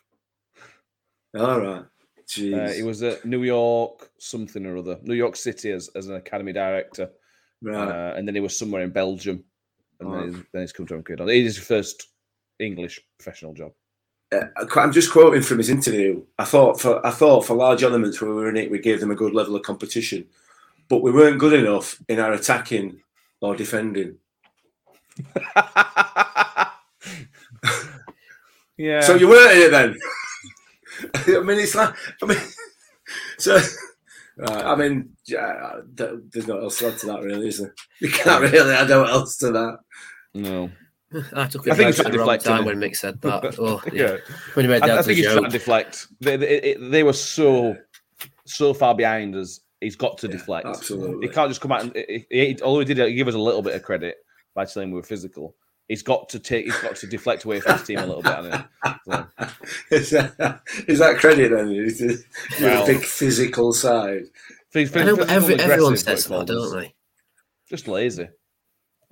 [1.37, 5.89] All right, Uh, he was at New York something or other, New York City as,
[5.97, 7.11] as an academy director,
[7.63, 7.89] right.
[7.89, 9.43] uh, and then he was somewhere in Belgium,
[9.99, 10.13] and Oh.
[10.21, 11.19] then, he's, then he's come to MK.
[11.21, 12.09] It is his first
[12.61, 13.73] English professional job.
[14.31, 14.45] Uh,
[14.77, 16.23] I'm just quoting from his interview.
[16.39, 19.01] I thought for I thought for large elements where we were in it, we gave
[19.01, 20.27] them a good level of competition,
[20.89, 23.01] but we weren't good enough in our attacking
[23.41, 24.17] or defending.
[28.77, 29.01] yeah.
[29.01, 29.97] So you weren't in it then.
[31.37, 32.39] I mean, it's like I mean,
[33.39, 33.61] so.
[34.41, 37.75] Right, I mean, yeah, there's no else to add to that, really, is there?
[38.01, 39.79] You can't really add no else to that.
[40.35, 40.71] no.
[41.35, 42.77] I took I it think right he's at trying the to wrong deflect, time when
[42.77, 43.59] Mick said that.
[43.59, 44.03] Oh, yeah.
[44.03, 44.17] yeah.
[44.55, 46.07] When he made I, that I as think he's trying to deflect.
[46.21, 47.77] They, they, they were so
[48.45, 49.61] so far behind us.
[49.81, 50.67] He's got to Yeah, deflect.
[50.67, 51.27] absolutely.
[51.29, 53.39] He can't just come out and he, he, although he did he gave us a
[53.39, 54.17] little bit of credit
[54.55, 55.55] by saying we were physical.
[55.87, 56.67] He's got to take.
[56.67, 58.35] He's got to deflect away from his team a little bit.
[58.35, 58.91] hasn't he?
[59.05, 59.27] So,
[59.91, 61.71] is, that, is that credit then?
[61.73, 62.21] Is it,
[62.61, 64.25] Well- a big physical side?
[64.75, 66.95] phys- I know, physical every, everyone says that, don't they?
[67.71, 68.29] Just lazy.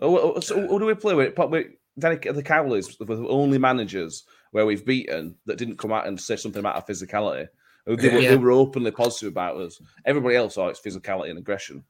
[0.00, 1.35] Oh, oh, so who do we play with?
[1.35, 1.66] Probably
[1.98, 6.37] Danny, the Cowleys with only managers where we've beaten that didn't come out and say
[6.37, 7.48] something about our physicality.
[7.87, 8.31] They, were, Yeah.
[8.31, 9.81] they were openly positive about us.
[10.05, 11.85] Everybody else, oh, it's physicality and aggression.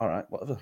[0.00, 0.58] All right, whatever.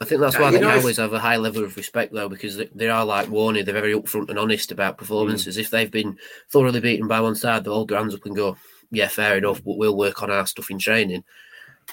[0.00, 2.28] I think that's why you the know, if- have a high level of respect, though,
[2.28, 3.64] because they, they are like Warney.
[3.64, 5.56] They're very upfront and honest about performances.
[5.56, 5.60] Mm.
[5.60, 6.18] If they've been
[6.50, 8.56] thoroughly beaten by one side, they'll hold their hands up and go,
[8.90, 11.24] "Yeah, fair enough, but we'll work on our stuff in training."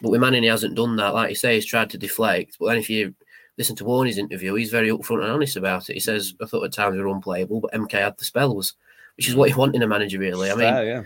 [0.01, 1.13] But with Manning, he hasn't done that.
[1.13, 2.57] Like you say, he's tried to deflect.
[2.59, 3.15] But then if you
[3.57, 5.93] listen to Warney's interview, he's very upfront and honest about it.
[5.93, 8.73] He says, "I thought at times we were unplayable, but MK had the spells."
[9.15, 9.37] Which is mm.
[9.37, 10.51] what you want in a manager, really.
[10.51, 11.03] I mean, Fair, yeah.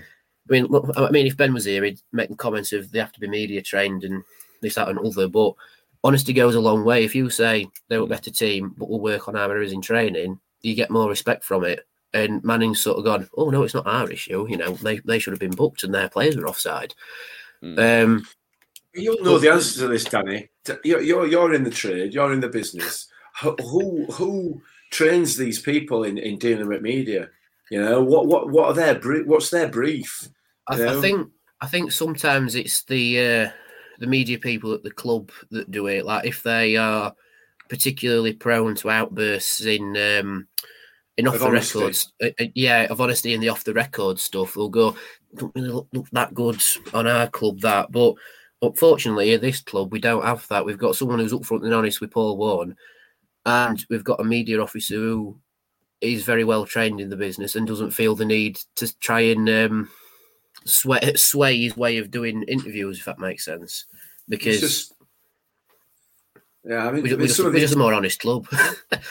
[0.49, 2.99] I mean, look, I mean, if Ben was here, he'd make the comments of they
[2.99, 4.23] have to be media trained and
[4.61, 5.27] this, that, and other.
[5.27, 5.53] But
[6.03, 7.03] honesty goes a long way.
[7.03, 10.39] If you say they're a better team, but we'll work on our errors in training,
[10.61, 11.85] you get more respect from it.
[12.13, 14.47] And Manning's sort of gone, oh no, it's not our issue.
[14.49, 16.95] You know, they, they should have been booked and their players were offside.
[17.61, 18.25] Um,
[18.95, 20.49] You'll know the answer to this, Danny.
[20.83, 23.07] You're, you're, you're in the trade, you're in the business.
[23.41, 27.29] Who who, who trains these people in, in dealing with media?
[27.69, 30.27] You know what what what are their what's their brief?
[30.69, 30.97] I, Yeah.
[30.97, 31.29] I think
[31.61, 33.49] I think sometimes it's the uh,
[33.99, 36.05] the media people at the club that do it.
[36.05, 37.13] Like if they are
[37.67, 40.47] particularly prone to outbursts in um,
[41.17, 41.79] in off Of the honesty.
[41.79, 44.95] records, uh, uh, yeah, of honesty in the off the record stuff, they'll go
[45.35, 46.61] don't really look, look that good
[46.93, 47.91] on our club that.
[47.91, 48.15] But
[48.61, 50.65] unfortunately, at this club, we don't have that.
[50.65, 52.75] We've got someone who's upfront and honest with Paul Warne,
[53.45, 55.37] and we've got a media officer who
[56.01, 59.49] is very well trained in the business and doesn't feel the need to try and
[59.49, 59.89] um,
[60.65, 63.85] sway sway his way of doing interviews, if that makes sense.
[64.27, 64.93] Because just
[66.65, 67.93] yeah, I mean, we're, I mean, we're just, some of we're the- just a more
[67.93, 68.47] honest club.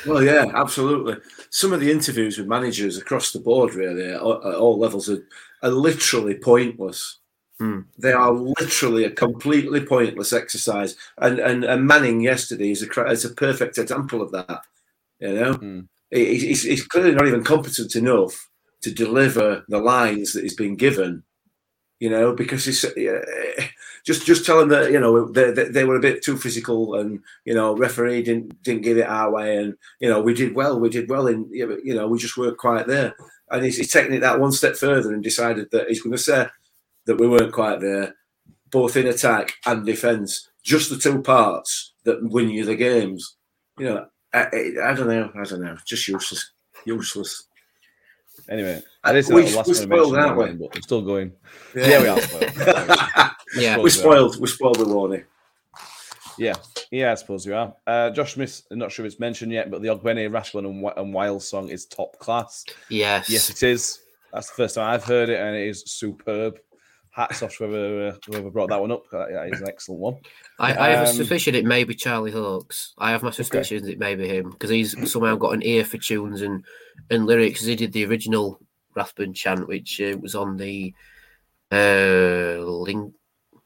[0.07, 1.17] Well, yeah, absolutely.
[1.51, 5.09] Some of the interviews with managers across the board, really, at all, at all levels,
[5.11, 5.27] are,
[5.63, 7.19] are literally pointless.
[7.59, 7.81] Hmm.
[7.99, 10.95] They are literally a completely pointless exercise.
[11.19, 14.63] And and, and Manning yesterday is a is a perfect example of that.
[15.21, 15.81] You know, Hmm.
[16.11, 18.49] He- he's, he's clearly not even competent enough
[18.83, 21.25] to deliver the lines that he's been given.
[22.01, 23.19] You know, because he's yeah,
[24.05, 26.95] just just tell them that you know they, they, they were a bit too physical,
[26.95, 30.55] and you know referee didn't didn't give it our way, and you know we did
[30.55, 33.15] well, we did well in you know we just weren't quite there,
[33.51, 36.47] and he's, he's it that one step further and decided that he's going to say
[37.07, 38.15] that we weren't quite there,
[38.71, 43.37] both in attack and defence, just the two parts that win you the games.
[43.79, 46.53] You know, I, I, I don't know, I don't know, just useless,
[46.85, 47.45] useless.
[48.49, 50.45] Anyway, Uh, I did say we- that last we time I spoiled, mentioned aren't we?
[50.45, 51.33] that, but I'm still going.
[51.75, 52.21] Yeah, we are.
[52.23, 53.31] spoiled.
[53.57, 54.41] yeah, We're spoiled.
[54.41, 55.25] We're spoiled with Warney.
[56.39, 56.55] Yeah,
[56.93, 57.75] yeah, I suppose you are.
[57.87, 60.75] Uh, Josh Smith, I'm not sure if it's mentioned yet, but the Ogbene, Rathbone, and,
[60.83, 62.65] Wi- and Wiles song is top class.
[62.89, 63.29] Yes.
[63.29, 63.99] Yes, it is.
[64.33, 66.59] That's the first time I've heard it, and it is superb.
[67.11, 69.03] Hats off to whoever, uh, whoever brought that one up.
[69.11, 70.17] That that is an excellent one.
[70.61, 72.95] I, I have a Um, suspicion it may be Charlie Hawks.
[72.99, 75.99] I have my suspicions it may be him because he's somehow got an ear for
[75.99, 76.65] tunes and,
[77.11, 77.59] and lyrics.
[77.59, 78.61] 'cause he did the original
[78.95, 80.93] Rathbone chant, which uh, was on the
[81.73, 83.13] uh, link,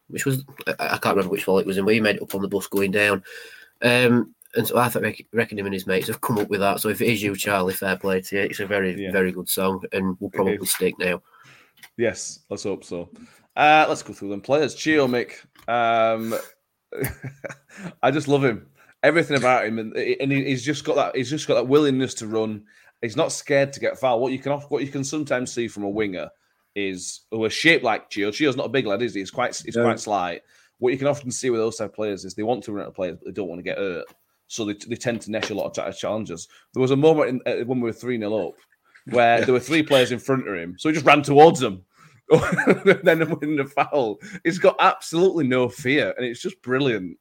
[0.08, 0.44] which was
[0.78, 2.66] I, can't remember which one it was in, he made it up on the bus
[2.66, 3.22] going down.
[3.82, 6.60] Um, and so I thought rec- reckon him and his mates have come up with
[6.60, 6.80] that.
[6.80, 8.42] So if it is you, Charlie, fair play to you.
[8.42, 9.10] It's a very Yeah.
[9.12, 11.22] very good song, and will probably stick now.
[11.96, 13.08] Yes, let's hope so.
[13.56, 14.74] Uh, let's go through them players.
[14.74, 15.32] Chio Mick.
[15.68, 16.34] Um,
[18.02, 18.66] I just love him.
[19.02, 21.16] Everything about him, and, and he- he's just got that.
[21.16, 22.64] He's just got that willingness to run.
[23.02, 24.22] He's not scared to get fouled.
[24.22, 26.30] What you can off- what you can sometimes see from a winger
[26.74, 28.30] is who are shaped like Chio.
[28.30, 29.20] Chio's not a big lad, is he?
[29.20, 29.84] He's quite he's No.
[29.84, 30.42] quite slight.
[30.78, 32.86] What you can often see with those type of players is they want to run
[32.86, 34.06] at players, but they don't want to get hurt.
[34.48, 36.48] So they, they tend to nesh a lot of challenges.
[36.74, 38.54] There was a moment in, uh, when we were 3 0 up
[39.10, 40.76] where there were three players in front of him.
[40.78, 41.84] So he just ran towards them.
[43.02, 44.20] then winning the foul.
[44.44, 47.18] He's got absolutely no fear, and it's just brilliant.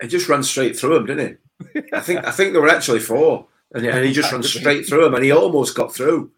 [0.00, 1.38] He just ran straight through him, didn't
[1.74, 1.82] he?
[1.92, 5.06] I think I think there were actually four, and, and he just ran straight through
[5.06, 6.32] him, and he almost got through.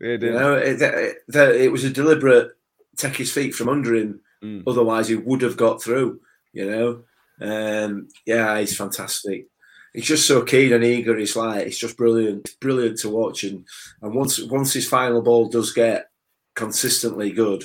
[0.00, 2.52] Yeah, You know, it, it, it- was a deliberate
[2.96, 4.20] take his feet from under him.
[4.42, 4.62] Mm.
[4.66, 6.20] Otherwise, he would have got through.
[6.52, 7.02] You know,
[7.40, 9.46] um, yeah, he's fantastic.
[9.92, 11.16] He's just so keen and eager.
[11.16, 13.44] He's like, it's just brilliant, it's brilliant to watch.
[13.44, 13.66] And
[14.02, 16.10] and once once his final ball does get
[16.54, 17.64] consistently good,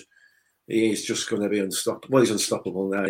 [0.67, 2.09] he is just going to be unstoppable.
[2.13, 3.05] Well, he's unstoppable now.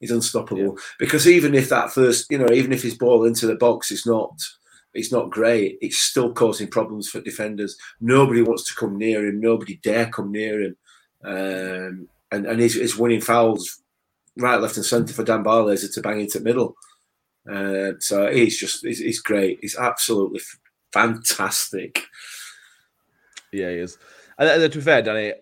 [0.00, 3.56] He's unstoppable because even if that first, you know, even if his ball into the
[3.56, 4.32] box is not,
[4.94, 5.78] it's not great.
[5.80, 7.76] It's still causing problems for defenders.
[8.00, 9.40] Nobody wants to come near him.
[9.40, 10.76] Nobody dare come near him.
[11.24, 13.82] Um, and and he's, he's winning fouls
[14.38, 16.76] right, left, and centre for Dan Barlaser to bang into middle.
[17.50, 19.58] Uh, so he's just he's, he's great.
[19.60, 20.58] He's absolutely f-
[20.92, 22.04] fantastic.
[23.52, 23.98] Yeah, he is.
[24.38, 25.32] And, and to be fair, Danny,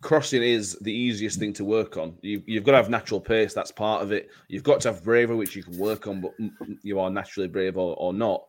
[0.00, 2.16] crossing is the easiest thing to work on.
[2.20, 3.54] You, you've got to have natural pace.
[3.54, 4.30] That's part of it.
[4.48, 6.32] You've got to have bravery, which you can work on, but
[6.82, 8.44] you are naturally brave or, or not.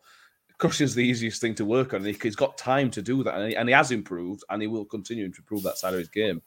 [0.59, 1.97] Crossing is the easiest thing to work on.
[1.97, 4.61] and he- He's got time to do that, and he, and he has improved, and
[4.61, 6.41] he will continue to improve that side of his game.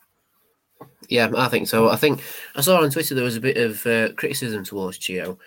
[1.09, 1.89] Yeah, I think so.
[1.89, 2.23] I think
[2.55, 5.39] I saw on Twitter there was a bit of uh, criticism towards Chio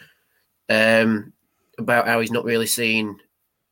[0.70, 1.34] um,
[1.78, 3.18] about how he's not really seen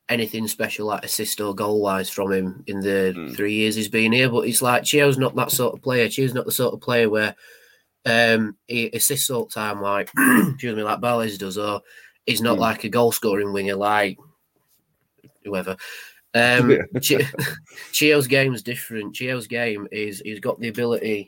[0.08, 3.36] anything special like assist or goal wise from him in the Mm.
[3.36, 4.30] three years he's been here.
[4.30, 6.08] But it's like Chio's not that sort of player.
[6.08, 7.34] Chio's not the sort of player where
[8.06, 11.82] um, he assists all the time like excuse me, like Barles does, or
[12.24, 12.60] he's not Mm.
[12.60, 14.16] like a goal scoring winger like
[15.44, 15.76] whoever.
[16.34, 17.26] Um, Yeah.
[17.92, 19.14] Chio's game is different.
[19.14, 21.26] Chio's game is he's got the ability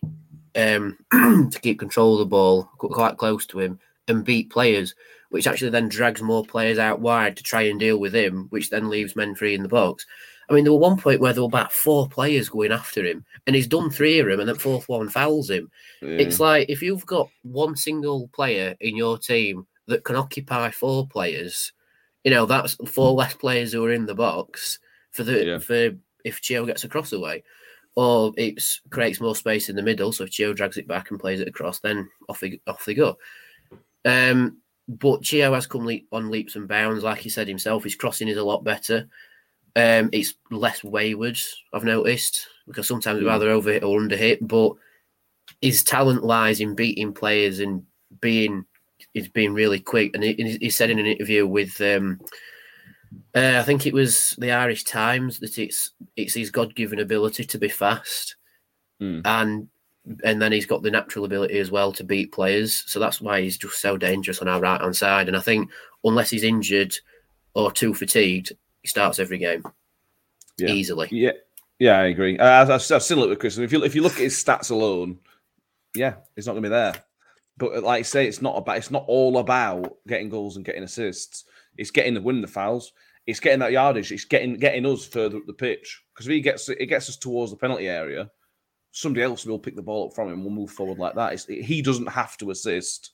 [0.55, 0.99] um,
[1.51, 4.95] to keep control of the ball quite close to him and beat players,
[5.31, 8.71] which actually then drags more players out wide to try and deal with him, which
[8.71, 10.05] then leaves men free in the box.
[10.49, 13.25] I mean, there were one point where there were about four players going after him,
[13.47, 15.71] and he's done three of them, and then fourth one fouls him.
[16.03, 21.07] It's like if you've got one single player in your team that can occupy four
[21.07, 21.73] players,
[22.25, 24.79] you know that's four less players who are in the box
[25.13, 25.59] for the Yeah.
[25.59, 25.91] for
[26.25, 27.43] if Chio gets across away,
[27.97, 30.13] or it creates more space in the middle.
[30.13, 32.95] So if Chio drags it back and plays it across, then off they off they
[32.95, 33.19] go.
[34.05, 37.85] Um, but Chio has come le- on leaps and bounds, like he said himself.
[37.85, 39.09] His crossing is a lot better.
[39.77, 41.39] Um, it's less wayward,
[41.73, 43.33] I've noticed, because sometimes we Mm.
[43.33, 44.47] either over hit or under hit.
[44.47, 44.73] But
[45.61, 47.85] his talent lies in beating players and
[48.21, 48.65] being
[49.15, 50.13] is been really quick.
[50.15, 52.21] And he, he- said in an interview with, um,
[53.35, 57.45] uh, I think it was the Irish Times, that it's it's his God given ability
[57.45, 58.37] to be fast,
[59.03, 59.23] Mm.
[59.25, 59.69] and
[60.25, 62.85] and then he's got the natural ability as well to beat players.
[62.87, 65.29] So that's why he's just so dangerous on our right hand side.
[65.29, 65.71] And I think
[66.05, 66.97] unless he's injured
[67.55, 69.63] or too fatigued, he starts every game
[70.59, 70.69] Yeah.
[70.71, 71.09] easily.
[71.11, 71.33] Yeah,
[71.79, 72.39] yeah, I agree.
[72.39, 73.59] Uh, I, I've, I've still look with Chris.
[73.59, 75.19] If you if you look at his stats alone,
[75.95, 76.95] yeah, he's not going to be there.
[77.61, 78.79] But uh, like I say, it's not about.
[78.79, 81.45] It's not all about getting goals and getting assists.
[81.77, 82.93] It's getting the winning the fouls.
[83.27, 84.11] It's getting that yardage.
[84.11, 86.03] It's getting getting us further up the pitch.
[86.13, 88.29] Because if he gets it gets us towards the penalty area,
[88.91, 90.43] somebody else will pick the ball up from him.
[90.43, 91.35] We'll move forward like that.
[91.35, 93.13] It's, he doesn't have to assist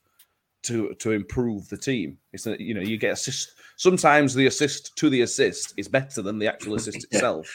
[0.63, 2.17] to to improve the team.
[2.33, 3.53] It's a, you know you get assist.
[3.77, 7.53] Sometimes the assist to the assist is better than the actual assist itself.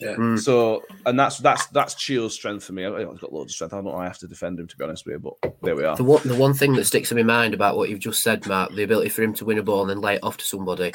[0.00, 0.14] Yeah.
[0.14, 0.38] Mm.
[0.38, 2.84] So, and that's that's that's Chio's strength for me.
[2.84, 3.72] I- I've got loads of strength.
[3.72, 3.96] I don't know.
[3.96, 5.96] I have to defend him to be honest with you, but there we are.
[5.96, 8.46] The one, the one thing that sticks in my mind about what you've just said,
[8.46, 10.44] Mark, the ability for him to win a ball and then lay it off to
[10.44, 10.92] somebody,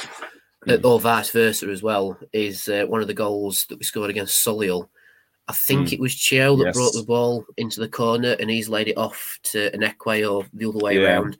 [0.69, 4.09] uh, or vice versa as well, is uh, one of the goals that we scored
[4.09, 4.87] against Solihull.
[5.49, 5.93] I think Mm.
[5.93, 6.75] it was Chio that Yes.
[6.77, 10.69] brought the ball into the corner and he's laid it off to Ihiekwe or the
[10.69, 11.19] other way Yeah.
[11.19, 11.37] around.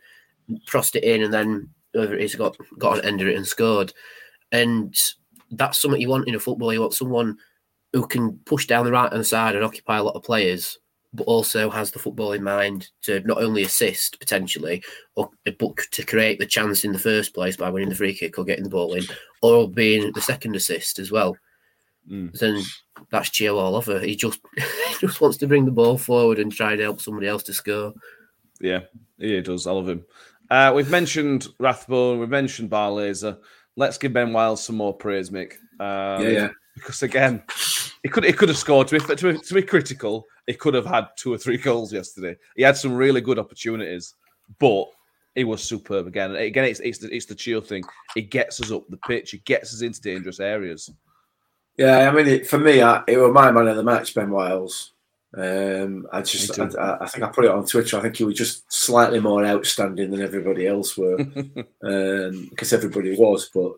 [0.67, 3.93] crossed it in, and then whoever it is got got an ender it and scored.
[4.51, 4.93] And
[5.51, 6.73] that's something you want in a football.
[6.73, 7.37] You want someone
[7.93, 10.77] who can push down the right hand side and occupy a lot of players,
[11.13, 14.83] but also has the football in mind to not only assist potentially,
[15.15, 18.37] or but to create the chance in the first place by winning the free kick
[18.37, 19.03] or getting the ball in,
[19.41, 21.37] or being the second assist as well.
[22.09, 22.37] Mm.
[22.37, 22.61] Then
[23.11, 23.99] that's Gio all over.
[23.99, 27.27] He just he just wants to bring the ball forward and try to help somebody
[27.27, 27.93] else to score.
[28.59, 28.81] Yeah,
[29.17, 29.67] he does.
[29.67, 30.05] I love him.
[30.49, 33.39] Uh, we've mentioned Rathbone, we've mentioned Barlaser.
[33.75, 35.53] Let's give Ben Wiles some more praise, Mick.
[35.79, 36.49] Um, Yeah, yeah.
[36.75, 37.43] Because again,
[38.03, 38.89] he could he could have scored.
[38.89, 41.91] To be, to be, to be critical, he could have had two or three goals
[41.91, 42.35] yesterday.
[42.55, 44.13] He had some really good opportunities,
[44.59, 44.87] but
[45.35, 46.35] he was superb again.
[46.35, 47.83] Again, it's it's the, it's the chill thing.
[48.15, 49.33] It gets us up the pitch.
[49.33, 50.91] It gets us into dangerous areas.
[51.77, 54.29] Yeah, I mean, it, for me, I, it was my man of the match, Ben
[54.29, 54.91] Wiles.
[55.35, 56.97] Um, I just, I.
[57.01, 57.97] I think I put it on Twitter.
[57.97, 61.19] I think he was just slightly more outstanding than everybody else were,
[61.83, 63.49] um, because everybody was.
[63.51, 63.73] But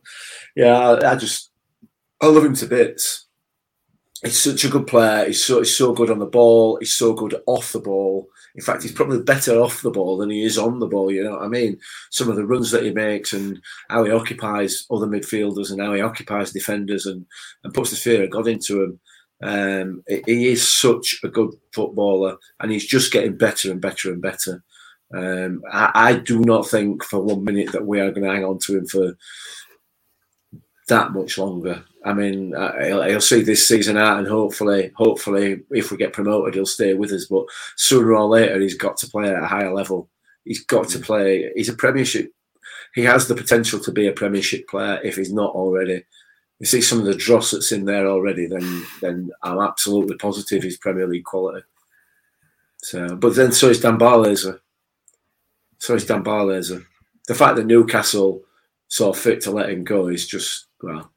[0.55, 1.51] yeah, I, I just,
[2.21, 3.24] I love him to bits.
[4.25, 5.27] He's such a good player.
[5.27, 6.77] He's so, he's so good on the ball.
[6.79, 8.27] He's so good off the ball.
[8.55, 11.11] In fact, he's probably better off the ball than he is on the ball.
[11.11, 11.79] You know what I mean?
[12.11, 15.93] Some of the runs that he makes and how he occupies other midfielders and how
[15.93, 17.25] he occupies defenders and,
[17.63, 18.99] and puts the fear of God into them.
[19.43, 24.11] Um, he- he is such a good footballer, and he's just getting better and better
[24.11, 24.63] and better.
[25.13, 28.45] Um, I, I do not think for one minute that we are going to hang
[28.45, 29.15] on to him for
[30.87, 31.83] that much longer.
[32.05, 36.13] I mean, uh, he'll, he'll see this season out, and hopefully, hopefully, if we get
[36.13, 37.25] promoted, he'll stay with us.
[37.25, 37.45] But
[37.75, 40.07] sooner or later, he's got to play at a higher level.
[40.43, 41.51] He's got to play.
[41.55, 42.31] He's a Premiership.
[42.93, 46.05] He has the potential to be a Premiership player if he's not already.
[46.59, 50.61] You see some of the dross that's in there already, then then I'm absolutely positive
[50.61, 51.65] he's Premier League quality.
[52.77, 54.59] So, but then so is Dan Barlaser.
[55.79, 56.85] So is Dan Barlaser.
[57.27, 58.43] The fact that Newcastle
[58.87, 61.11] saw fit to let him go is just well.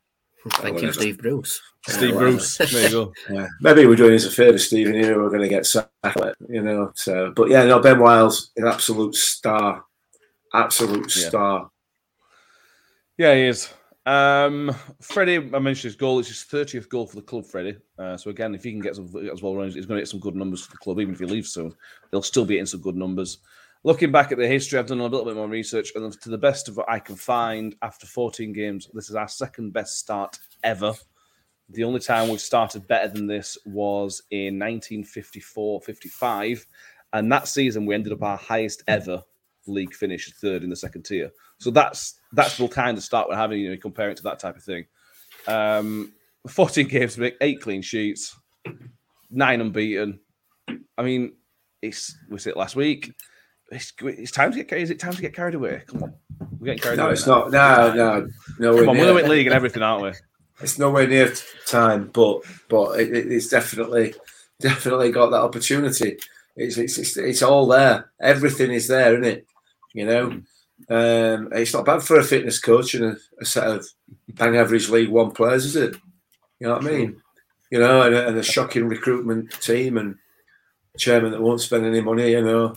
[0.55, 0.93] Thank you.
[0.93, 1.61] Steve Bruce.
[1.87, 2.59] Steve well, Bruce.
[2.59, 3.13] There you go.
[3.31, 4.95] Yeah, maybe we're doing us a favour, Stephen.
[4.95, 5.93] You know, we're going to get sacked,
[6.49, 6.93] you know.
[6.95, 9.85] So, but yeah, no, Ben Wiles, an absolute star,
[10.55, 11.29] absolute Yeah.
[11.29, 11.71] star.
[13.17, 13.73] Yeah, he is.
[14.07, 16.19] Um, Freddie, I mentioned his goal.
[16.19, 17.77] It's his 30th goal for the club, Freddie.
[17.99, 20.09] Uh, so again, if he can get some as well runs, he's going to get
[20.09, 21.01] some good numbers for the club.
[21.01, 21.75] Even if he leaves soon,
[22.11, 23.39] they'll still be getting some good numbers.
[23.85, 26.37] Looking back at the history, I've done a little bit more research, and to the
[26.37, 30.37] best of what I can find, after 14 games, this is our second best start
[30.65, 30.95] ever.
[31.71, 36.67] The only time we've started better than this was in 1954-55,
[37.13, 39.23] and that season we ended up our highest ever
[39.69, 41.31] league finish, third in the second tier.
[41.59, 44.57] So that's that's the kind of start we're having, you know, comparing to that type
[44.57, 44.87] of thing.
[45.47, 46.13] Um,
[46.49, 48.37] 14 games, make eight clean sheets,
[49.31, 50.21] nine unbeaten.
[50.97, 51.35] I mean,
[51.83, 53.13] it's we said it last week.
[53.71, 54.79] It's, it's time to get.
[54.79, 55.83] Is it time to get carried away?
[55.87, 56.15] Come on,
[56.59, 57.11] we're getting carried No, away.
[57.11, 57.35] No, it's now.
[57.49, 57.51] not.
[57.51, 58.29] No, no,
[58.73, 58.77] no.
[58.81, 60.13] Come on, we're the league and everything, aren't we?
[60.61, 61.33] It's nowhere near
[61.67, 64.15] time, but but it, it- it's definitely
[64.61, 66.17] definitely got that opportunity.
[66.57, 68.11] It's, it's it's it's all there.
[68.21, 69.47] Everything is there, isn't it?
[69.95, 70.25] You know,
[70.91, 73.87] um, it's not bad for a fitness coach and a, a set of
[74.31, 75.95] bang average League One players, is it?
[76.59, 77.23] You know what I mean?
[77.71, 80.17] You know, and and a shocking recruitment team and
[80.97, 82.31] chairman that won't spend any money.
[82.33, 82.77] You know,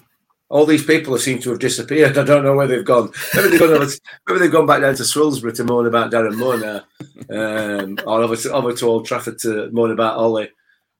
[0.52, 2.18] all these people seem to have disappeared.
[2.18, 3.12] I don't know where they've gone.
[3.34, 3.92] Maybe they've gone, over
[4.28, 6.84] maybe they've gone back down to Hillsborough to moan about Darren Moore now,
[7.30, 10.50] um, or over to, over to Old Trafford to moan about Ollie.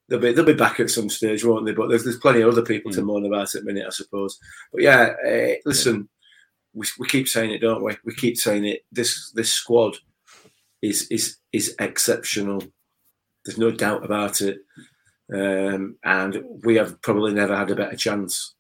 [0.08, 1.74] They'll be they'll be back at some stage, won't they?
[1.74, 4.40] But there's, there's plenty of other people to moan about at the minute, I suppose.
[4.72, 6.08] But yeah, uh, listen,
[6.74, 7.98] we, we keep saying it, don't we?
[8.06, 8.86] We keep saying it.
[8.92, 9.98] This this squad
[10.82, 12.64] is is is exceptional.
[13.44, 14.60] There's no doubt about it.
[15.34, 18.54] Um, and we have probably never had a better chance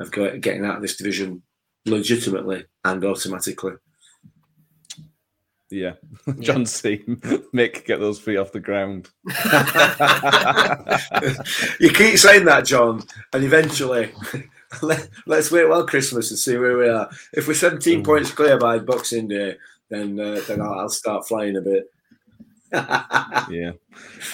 [0.00, 1.42] of getting out of this division
[1.86, 3.72] legitimately and automatically.
[5.70, 5.92] Yeah,
[6.40, 7.04] John C.
[7.54, 9.08] Mick, get those feet off the ground.
[11.80, 14.10] you keep saying that, John, and eventually,
[14.82, 17.08] let, us wait well Christmas and see where we are.
[17.32, 19.58] If we're 17 points clear by Boxing Day,
[19.90, 21.88] then uh, then I'll, I'll start flying a bit.
[23.50, 23.72] yeah.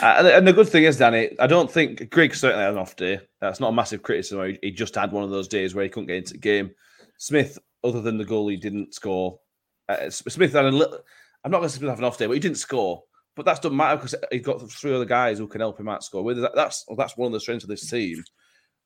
[0.02, 2.96] Uh, and, the good thing is, Danny, I don't think Greg certainly had an off
[2.96, 3.20] day.
[3.40, 4.46] That's not a massive criticism.
[4.46, 6.70] He, he just had one of those days where he couldn't get into the game.
[7.18, 9.38] Smith, other than the goal he didn't score,
[9.88, 10.98] uh, Smith had a little.
[11.44, 13.04] I'm not going to say have an off day, but he didn't score.
[13.36, 16.02] But that doesn't matter because he's got three other guys who can help him out
[16.02, 16.22] score.
[16.22, 18.22] Whether that, that's that's one of the strengths of this team.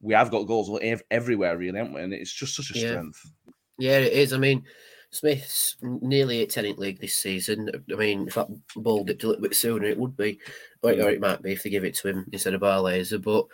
[0.01, 0.71] We have got goals
[1.11, 2.03] everywhere, really, haven't we?
[2.03, 2.91] And it's just such a Yeah.
[2.91, 3.31] strength.
[3.79, 4.33] Yeah, it is.
[4.33, 4.65] I mean,
[5.13, 7.71] Smith's nearly a tenant league this season.
[7.91, 10.39] I mean, if that ball dipped a little bit sooner, it would be,
[10.83, 13.21] or, or it might be if they give it to him instead of Barlaser.
[13.21, 13.47] But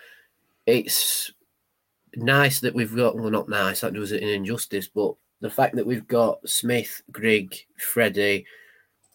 [0.66, 1.32] it's
[2.14, 5.76] nice that we've got, well, not nice, that does it an injustice, but the fact
[5.76, 8.46] that we've got Smith, Grigg, Freddie,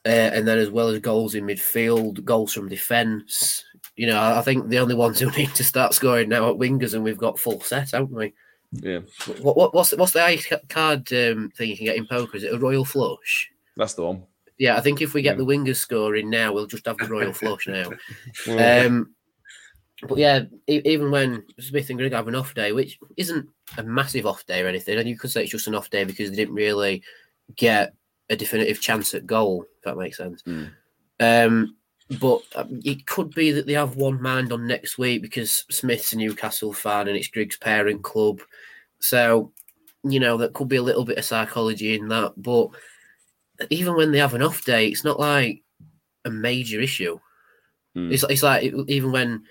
[0.06, 3.64] uh, and then as well as goals in midfield, goals from defence.
[3.96, 6.96] You know, I think the only ones who need to start scoring now at wingers,
[6.96, 8.34] and we've got full set, haven't we?
[8.74, 9.00] Yeah,
[9.42, 12.38] What, what what's the, what's the ice card um, thing you can get in poker?
[12.38, 13.52] Is it a royal flush?
[13.76, 14.24] that's the one.
[14.58, 17.34] Yeah, I think if we get the wingers scoring now, we'll just have the royal
[17.34, 17.90] flush now.
[18.48, 19.16] Um,
[20.08, 23.48] but yeah, e- even when Smith and Grigg have an off day, which isn't
[23.78, 26.04] a massive off day or anything, and you could say it's just an off day
[26.04, 27.04] because they didn't really
[27.56, 27.94] get
[28.30, 30.42] a definitive chance at goal, if that makes sense.
[30.44, 30.72] Mm.
[31.20, 31.76] Um,
[32.20, 36.14] but um, it could be that they have one mind on next week because Smith's
[36.14, 38.42] a Newcastle fan and it's Grigg's parent club.
[39.00, 39.52] So,
[40.04, 42.34] you know, that could be a little bit of psychology in that.
[42.36, 42.70] But
[43.70, 45.62] even when they have an off day, it's not like
[46.26, 47.20] a major issue.
[47.96, 48.12] Mm.
[48.12, 49.44] It's, it's like even when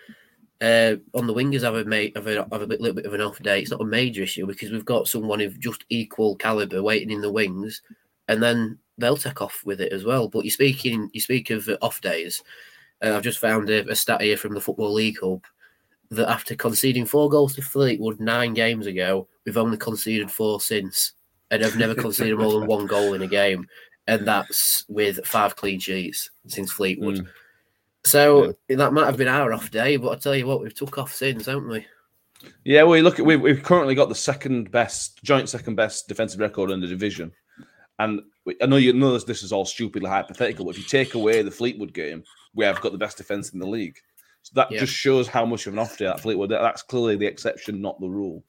[0.60, 3.14] uh, on the wingers have a mate have a, have a bit, little bit of
[3.14, 6.36] an off day, it's not a major issue because we've got someone of just equal
[6.36, 7.80] caliber waiting in the wings,
[8.28, 10.28] and then they'll take off with it as well.
[10.28, 12.42] But you speaking you speak of off days.
[13.02, 15.42] Uh, I've just found a, a stat here from the Football League Hub
[16.10, 21.12] that after conceding four goals to Fleetwood nine games ago, we've only conceded four since,
[21.50, 23.66] and have never conceded more than one goal in a game,
[24.06, 27.18] and that's with five clean sheets since Fleetwood.
[27.18, 27.28] Mm.
[28.04, 30.98] So that might have been our off day, but I tell you what, we've took
[30.98, 31.86] off since, haven't we?
[32.64, 36.08] Yeah, well, you look at we've, we've currently got the second best, joint second best
[36.08, 37.30] defensive record in the division,
[37.98, 38.22] and
[38.62, 41.42] I know you know this, this is all stupidly hypothetical, but if you take away
[41.42, 42.24] the Fleetwood game,
[42.54, 43.98] we have got the best defense in the league.
[44.42, 44.80] So that Yeah.
[44.80, 46.50] just shows how much of an off day that Fleetwood.
[46.50, 48.44] That's clearly the exception, not the rule,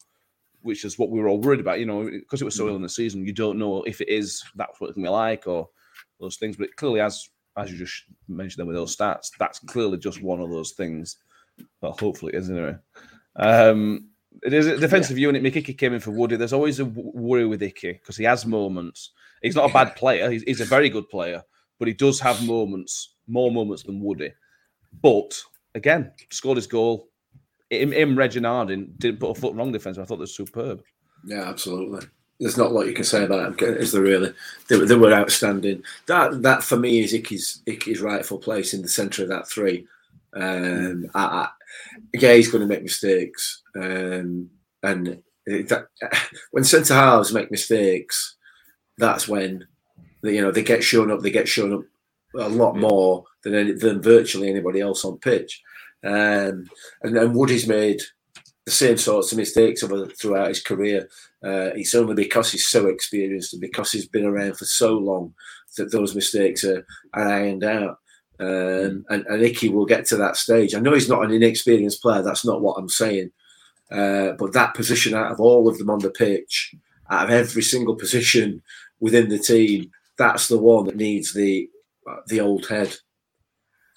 [0.62, 1.80] which is what we were all worried about.
[1.80, 4.10] You know, because it was so early in the season, you don't know if it
[4.10, 5.70] is that's what it's gonna be like or
[6.20, 6.56] those things.
[6.56, 10.22] But it clearly, as as you just mentioned them with those stats, that's clearly just
[10.22, 11.18] one of those things.
[11.82, 12.78] Well, hopefully, it is anyway.
[13.36, 14.11] Um,
[14.44, 15.44] it is a defensive unit.
[15.44, 16.36] Mikiki came in for Woody.
[16.36, 19.12] There's always a worry with Icky because he has moments.
[19.42, 20.30] He's not a bad player.
[20.30, 21.44] He's, he's a very good player,
[21.80, 24.32] but he does have moments, more moments than Woody.
[25.02, 25.40] But
[25.76, 27.10] again, scored his goal.
[27.70, 29.98] Him, him didn't put a foot wrong defense.
[29.98, 30.84] I thought that was superb.
[31.26, 32.08] Yeah, absolutely.
[32.40, 34.34] There's not a lot you can say about them, is there really?
[34.68, 35.84] They, were- they were outstanding.
[36.08, 39.86] That that for me is Icky's Icky's rightful place in the centre of that three.
[40.34, 41.50] Um, I,
[42.14, 44.50] yeah, he's going to make mistakes, um,
[44.84, 45.88] and that,
[46.52, 48.38] when centre halves make mistakes,
[48.98, 49.68] that's when
[50.24, 51.22] they, you know they get shown up.
[51.22, 51.82] They get shown up
[52.36, 52.82] a lot Yeah.
[52.82, 55.62] more than any, than virtually anybody else on pitch.
[56.04, 56.68] Um,
[57.04, 58.02] and then Woody's made
[58.66, 61.10] the same sorts of mistakes over throughout his career.
[61.44, 65.34] Uh, it's only because he's so experienced and because he's been around for so long
[65.78, 67.98] that those mistakes are, are ironed out.
[68.42, 70.76] Um, and, and Icky will get to that stage.
[70.76, 72.24] I know he's not an inexperienced player.
[72.24, 73.32] That's not what I'm saying.
[73.92, 76.76] Uh, but that position out of all of them on the pitch,
[77.12, 78.62] out of every single position
[79.00, 81.70] within the team, that's the one that needs the
[82.28, 82.96] the old head.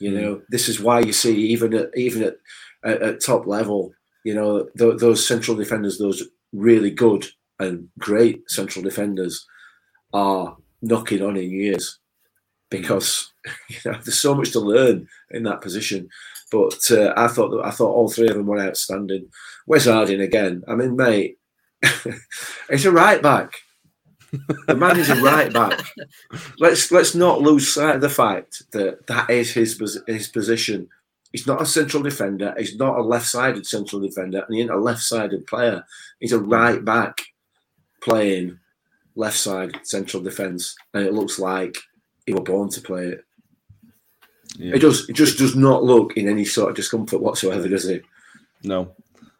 [0.01, 0.23] You Mm.
[0.23, 2.37] know, this is why you see even at even at,
[2.85, 3.93] at, at top level,
[4.25, 7.27] you know, th- those central defenders, those really good
[7.61, 9.47] and great central defenders,
[10.13, 11.99] are knocking on in years
[12.71, 13.33] because
[13.69, 16.09] you know there's so much to learn in that position.
[16.51, 19.29] But uh, I thought that I thought all three of them were outstanding.
[19.67, 20.63] Wes Harding again.
[20.69, 21.39] I mean, mate,
[22.69, 23.55] it's a right back.
[24.67, 25.81] The man is a right back.
[26.59, 30.89] Let's let's not lose sight of the fact that that is his his position.
[31.33, 32.55] He's not a central defender.
[32.57, 35.85] He's not a left-sided central defender, and he ain't a left-sided player.
[36.21, 37.19] He's a right back
[38.01, 38.59] playing
[39.17, 41.77] left side central defence, and it looks like
[42.27, 43.25] he was born to play it.
[44.57, 44.77] Yeah.
[44.77, 45.09] It does.
[45.09, 48.05] It just does not look in any sort of discomfort whatsoever, does it?
[48.63, 48.95] No,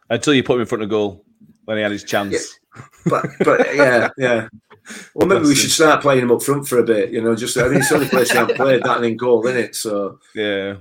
[0.09, 1.23] until you put him in front of goal
[1.65, 2.33] when he had his chance.
[2.75, 2.81] Yeah.
[3.05, 4.47] But but yeah, yeah.
[5.13, 7.11] Well, maybe we should start playing him up front for a bit.
[7.11, 9.17] You know, just I mean, it's the only place he hasn't played that and in
[9.17, 9.75] goal, isn't it?
[9.75, 10.75] So Yeah.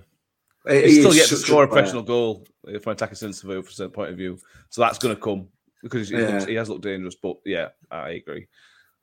[0.69, 3.63] he He's still yet to score a professional goal from an attacking sense of a
[3.63, 4.39] from a point of view.
[4.71, 5.49] So that's going to come
[5.83, 6.29] because he, Yeah.
[6.29, 7.15] looks, he has looked dangerous.
[7.15, 8.49] But yeah, I agree.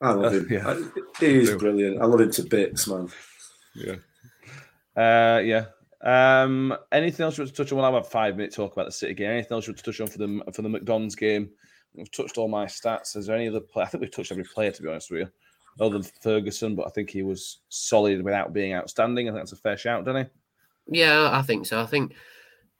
[0.02, 0.46] I love him.
[0.50, 0.68] Yeah.
[0.68, 2.00] I- He is brilliant.
[2.02, 3.08] I love him to bits, man.
[3.74, 3.96] Yeah.
[4.96, 5.66] Uh, yeah.
[6.02, 7.78] Um, anything else you want to touch on?
[7.78, 9.30] Well, I'll have five minute talk about the City game.
[9.30, 11.50] Anything else you want to touch on for the for the MK Dons game?
[11.94, 13.16] We've touched all my stats.
[13.16, 13.84] Is there any other play?
[13.84, 15.28] I think we've touched every player to be honest with you,
[15.84, 16.74] other than Ferguson.
[16.74, 19.28] But I think he was solid without being outstanding.
[19.28, 20.24] I think that's a fair shout, doesn't
[20.88, 20.98] he?
[21.00, 21.80] Yeah, I think so.
[21.80, 22.14] I think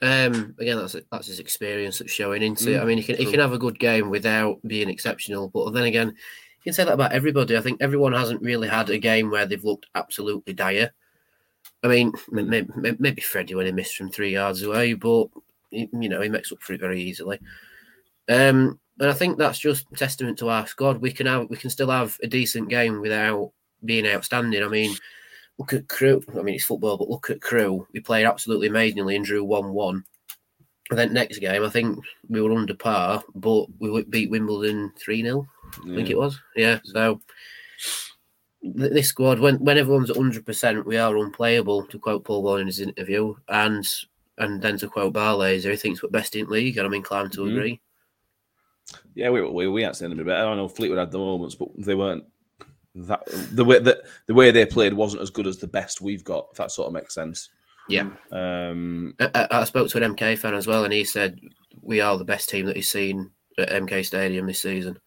[0.00, 2.70] um, again that's that's his experience that's showing into.
[2.70, 5.70] Mm, I mean, he can he can have a good game without being exceptional, but
[5.70, 6.16] then again,
[6.62, 7.56] you can say that about everybody.
[7.56, 10.92] I think everyone hasn't really had a game where they've looked absolutely dire.
[11.82, 15.28] I mean, maybe, maybe Freddie when he missed from three yards away, but
[15.70, 17.40] you know he makes up for it very easily.
[18.28, 20.98] Um, and I think that's just testament to our squad.
[20.98, 23.50] We can have we can still have a decent game without
[23.84, 24.62] being outstanding.
[24.62, 24.94] I mean,
[25.58, 26.22] look at Crewe.
[26.38, 27.86] I mean, it's football, but look at Crewe.
[27.92, 30.04] We played absolutely amazingly and drew one-one.
[30.90, 31.98] Then next game, I think
[32.28, 35.48] we were under par, but we beat Wimbledon three 0
[35.80, 36.38] I think it was.
[36.56, 36.78] Yeah.
[36.84, 37.20] So
[38.62, 41.84] th- this squad, when when everyone's at hundred percent, we are unplayable.
[41.86, 43.86] To quote Paul Warne in his interview, and
[44.38, 47.40] and then to quote Barlaser, he thinks we're best in league, and I'm inclined to
[47.40, 47.52] Mhm.
[47.52, 47.80] agree.
[49.14, 50.40] Yeah, we we we had seen a bit better.
[50.42, 52.24] I don't know Fleetwood had the moments, but they weren't
[52.94, 56.24] that the way that the way they played wasn't as good as the best we've
[56.24, 56.48] got.
[56.52, 57.48] If that sort of makes sense.
[57.88, 58.10] Yeah.
[58.30, 61.40] Um, I- I spoke to an MK fan as well, and he said
[61.80, 64.98] we are the best team that he's seen at MK Stadium this season.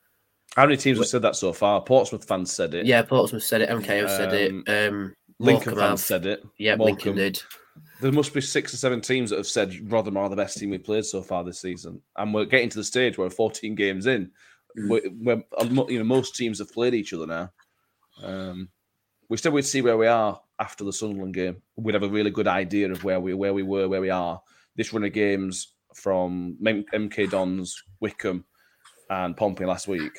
[0.55, 1.81] How many teams have said that so far?
[1.81, 2.85] Portsmouth fans said it.
[2.85, 3.69] Yeah, Portsmouth said it.
[3.69, 4.87] MK have said Um, it.
[4.87, 5.99] Um, Lincoln Morecambe fans have.
[5.99, 6.43] said it.
[6.57, 7.15] Yeah, Morecambe.
[7.15, 7.41] Lincoln did.
[8.01, 10.69] There must be six or seven teams that have said Rotherham are the best team
[10.69, 14.05] we've played so far this season, and we're getting to the stage where 14 games
[14.05, 14.31] in,
[14.77, 14.89] Mm.
[14.89, 17.51] where, where uh, you know most teams have played each other now.
[18.21, 18.67] Um,
[19.29, 21.61] we said we'd see where we are after the Sunderland game.
[21.77, 24.41] We'd have a really good idea of where we where we were, where we are.
[24.75, 28.43] This run of games from MK Dons, Wycombe,
[29.09, 30.11] and Pompey last week.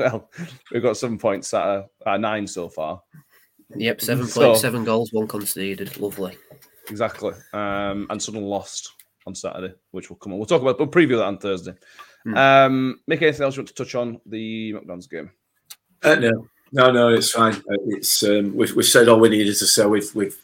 [0.00, 0.30] Well,
[0.72, 3.02] we've got seven points at, a, at nine so far.
[3.76, 5.98] Yep, seven So- points, seven goals, one conceded.
[6.00, 6.36] Lovely.
[6.88, 7.32] Exactly.
[7.52, 8.92] Um, and Sunderland lost
[9.26, 10.38] on Saturday, which will come on.
[10.38, 11.74] We'll talk about, we'll preview that on Thursday.
[12.24, 12.36] Hmm.
[12.36, 15.30] Um, Mick, anything else you want to touch on the MK Dons game?
[16.02, 17.54] Uh, no, no, no, it's fine.
[17.54, 19.86] Uh, It's um, we've, we've said all we needed to say.
[19.86, 20.36] We've we've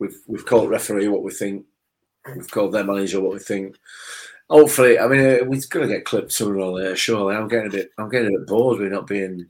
[0.00, 1.64] we've we've called referee what we think.
[2.34, 3.76] We've called their manager what we think.
[4.54, 6.94] Hopefully, I mean, uh, we're going to get clipped sooner or later.
[6.94, 7.90] Surely, I'm getting a bit.
[7.98, 9.46] I'm getting a bit bored with not being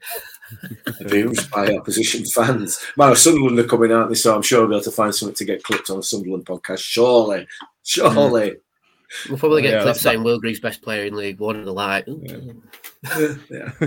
[0.98, 2.80] abused by opposition fans.
[2.96, 5.34] Man, Sunderland are coming out this, so I'm sure I'll be able to find something
[5.34, 6.78] to get clipped on a Sunderland podcast.
[6.78, 7.46] Surely,
[7.82, 8.56] surely.
[9.28, 11.66] We'll probably get Yeah, clips that's- saying Will Greaves best player in League One, and
[11.66, 12.62] they're like, "Ooh."
[13.50, 13.72] yeah.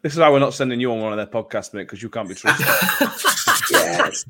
[0.00, 2.08] this is why we're not sending you on one of their podcasts, mate, because you
[2.08, 2.66] can't be trusted.
[3.70, 4.24] yes.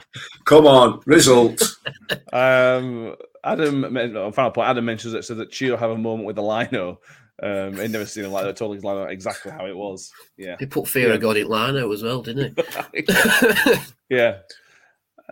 [0.44, 1.78] Come on, results.
[2.32, 3.14] um,
[3.44, 6.42] Adam, on final point, Adam mentions it so that Chio have a moment with the
[6.42, 7.00] lino.
[7.42, 8.56] Um, he'd never seen him like that.
[8.56, 10.10] Told his lino exactly how it was.
[10.36, 10.56] Yeah.
[10.58, 11.14] he put fear Yeah.
[11.14, 12.56] of God in Lino as well, didn't
[12.94, 13.04] he?
[14.08, 14.38] yeah.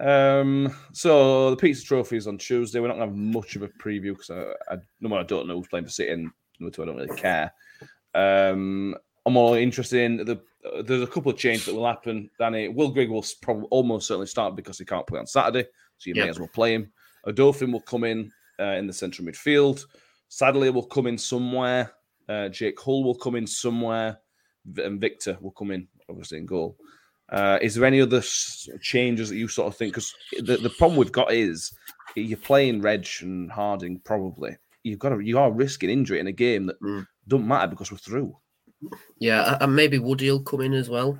[0.01, 2.81] Um, so the pizza trophy is on Tuesday.
[2.81, 5.27] We're not going to have much of a preview because I, I, number one, I
[5.27, 7.53] don't know who's playing for City, and number two, I don't really care.
[8.15, 8.95] Um,
[9.27, 10.41] I'm more interested in the.
[10.65, 12.31] Uh, there's a couple of changes that will happen.
[12.39, 15.65] Danny Will Grigg will probably almost certainly start because he can't play on Saturday,
[15.99, 16.25] so you Yeah.
[16.25, 16.93] may as well play him.
[17.27, 19.85] Odoffin will come in uh, in the central midfield.
[20.29, 21.93] Sadlier, will come in somewhere.
[22.29, 24.19] Uh, Jake Hull will come in somewhere,
[24.79, 26.77] and Viktor will come in obviously in goal.
[27.31, 29.93] Uh, is there any other s- changes that you sort of think?
[29.95, 31.73] Because the, the problem we've got is
[32.15, 33.99] you're playing Reg and Harding.
[34.05, 37.07] Probably you've got to, you are risking injury in a game that Mm.
[37.29, 38.37] don't matter because we're through.
[39.19, 41.19] yeah, and maybe Woody will come in as well.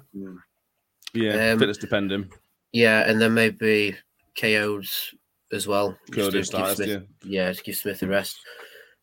[1.15, 2.31] Yeah, Um, fitness depending.
[2.73, 3.97] Yeah, and then maybe
[4.39, 5.15] KO's
[5.53, 5.97] as well.
[6.31, 8.39] just to Smith- yeah, to give Smith a rest.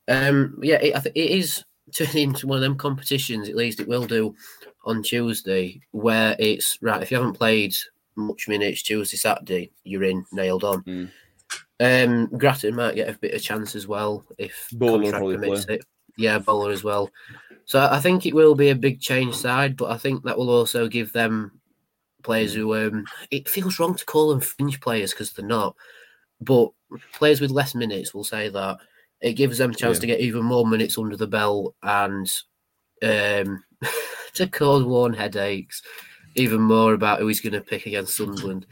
[0.08, 1.64] Um, yeah, it, I think it is
[1.96, 3.50] turning into one of them competitions.
[3.50, 4.36] At least it will do
[4.86, 7.02] on Tuesday, where it's right.
[7.02, 7.76] If you haven't played
[8.16, 10.84] much minutes Tuesday, Saturday, you're in nailed on.
[10.84, 11.10] Mm.
[11.82, 15.76] Um, Grattan might get a bit of chance as well if Bowler permits play.
[15.76, 15.86] it.
[16.18, 17.10] Yeah, bowler as well.
[17.64, 20.50] So I think it will be a big change side, but I think that will
[20.50, 21.60] also give them
[22.24, 25.76] players who um it feels wrong to call them fringe players because they're not,
[26.42, 26.70] but
[27.14, 28.78] players with less minutes will say that
[29.22, 30.02] it gives them a chance Yeah.
[30.02, 32.28] to get even more minutes under the belt and
[33.04, 33.64] um
[34.34, 35.82] to cause Warne headaches
[36.36, 38.66] even more about who he's going to pick against Sunderland.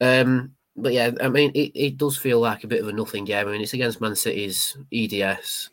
[0.00, 3.24] Um, but yeah, I mean, it, it does feel like a bit of a nothing
[3.24, 3.46] game.
[3.46, 5.70] I mean, it's against Man City's EDS.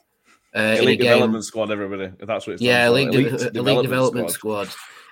[0.56, 2.12] Uh, Elite game, development squad, everybody.
[2.20, 4.68] If that's what it's yeah, stands elite, de- elite development, squad.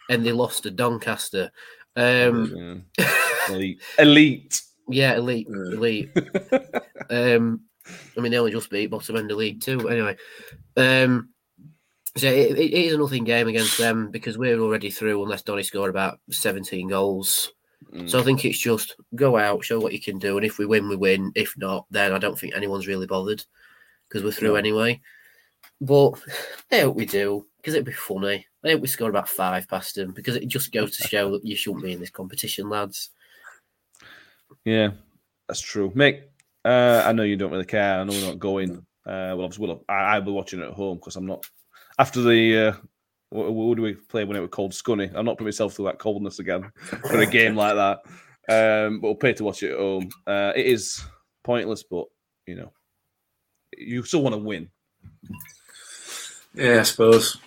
[0.09, 1.51] and they lost to Doncaster.
[1.95, 3.11] Um, Yeah.
[3.49, 4.61] elite, elite.
[4.89, 5.73] Yeah, elite, Yeah.
[5.75, 6.09] elite.
[7.09, 7.61] Um,
[8.17, 9.87] I mean, they only just beat bottom end of league too.
[9.87, 10.17] Anyway,
[10.75, 11.29] um,
[12.17, 15.63] so it, it is a nothing game against them because we're already through unless Donny
[15.63, 17.49] scored about seventeen goals.
[17.93, 18.09] Mm.
[18.09, 20.65] So I think it's just go out, show what you can do, and if we
[20.65, 21.31] win, we win.
[21.33, 23.45] If not, then I don't think anyone's really bothered
[24.09, 24.55] because we're through No.
[24.55, 24.99] anyway.
[25.79, 26.21] But
[26.73, 28.45] I hope we do because it'd be funny.
[28.65, 31.45] I hope we score about five past them because it just goes to show that
[31.45, 33.11] you shouldn't be in this competition, lads.
[34.65, 34.91] Yeah,
[35.47, 35.91] that's true.
[35.91, 36.23] Mick,
[36.65, 37.99] uh, I know you don't really care.
[37.99, 38.77] I know we're not going.
[39.05, 41.45] Uh, well, obviously, well, I, I'll be watching it at home because I'm not.
[41.99, 42.57] After the.
[42.57, 42.73] Uh,
[43.29, 45.11] what, what do we play when it was called Scunny.
[45.13, 47.99] I'm not putting myself through that coldness again for a game like that.
[48.49, 50.09] Um, but we'll pay to watch it at home.
[50.25, 51.03] Uh, it is
[51.43, 52.05] pointless, but,
[52.45, 52.71] you know,
[53.77, 54.69] you still want to win.
[56.53, 57.37] Yeah, I suppose.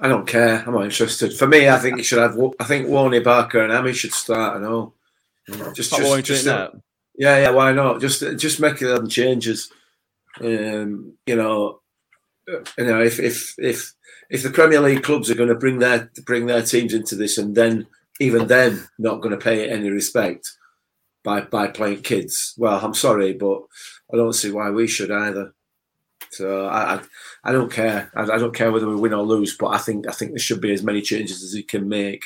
[0.00, 0.62] I don't care.
[0.66, 1.36] I'm not interested.
[1.36, 2.38] For me, I think you should have.
[2.60, 4.56] I think Warney Barker and Amy should start.
[4.56, 4.92] I know.
[5.74, 6.72] Just, Not just, to just do that.
[7.16, 7.50] yeah, yeah.
[7.50, 8.00] Why not?
[8.00, 9.70] Just, just make them changes.
[10.40, 11.80] Um, you know,
[12.46, 13.92] you know, if if if
[14.30, 17.38] if the Premier League clubs are going to bring their bring their teams into this,
[17.38, 17.86] and then
[18.20, 20.50] even then not going to pay any respect
[21.24, 23.62] by by playing kids, well, I'm sorry, but
[24.12, 25.54] I don't see why we should either.
[26.30, 27.02] So I, I,
[27.44, 28.10] I don't care.
[28.14, 30.38] I, I don't care whether we win or lose, but I think I think there
[30.38, 32.24] should be as many changes as he can make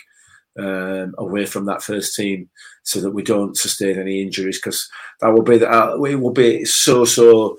[0.60, 2.48] um, away from that first team,
[2.82, 4.58] so that we don't sustain any injuries.
[4.58, 4.88] Because
[5.20, 7.56] that will be that uh, it will be so so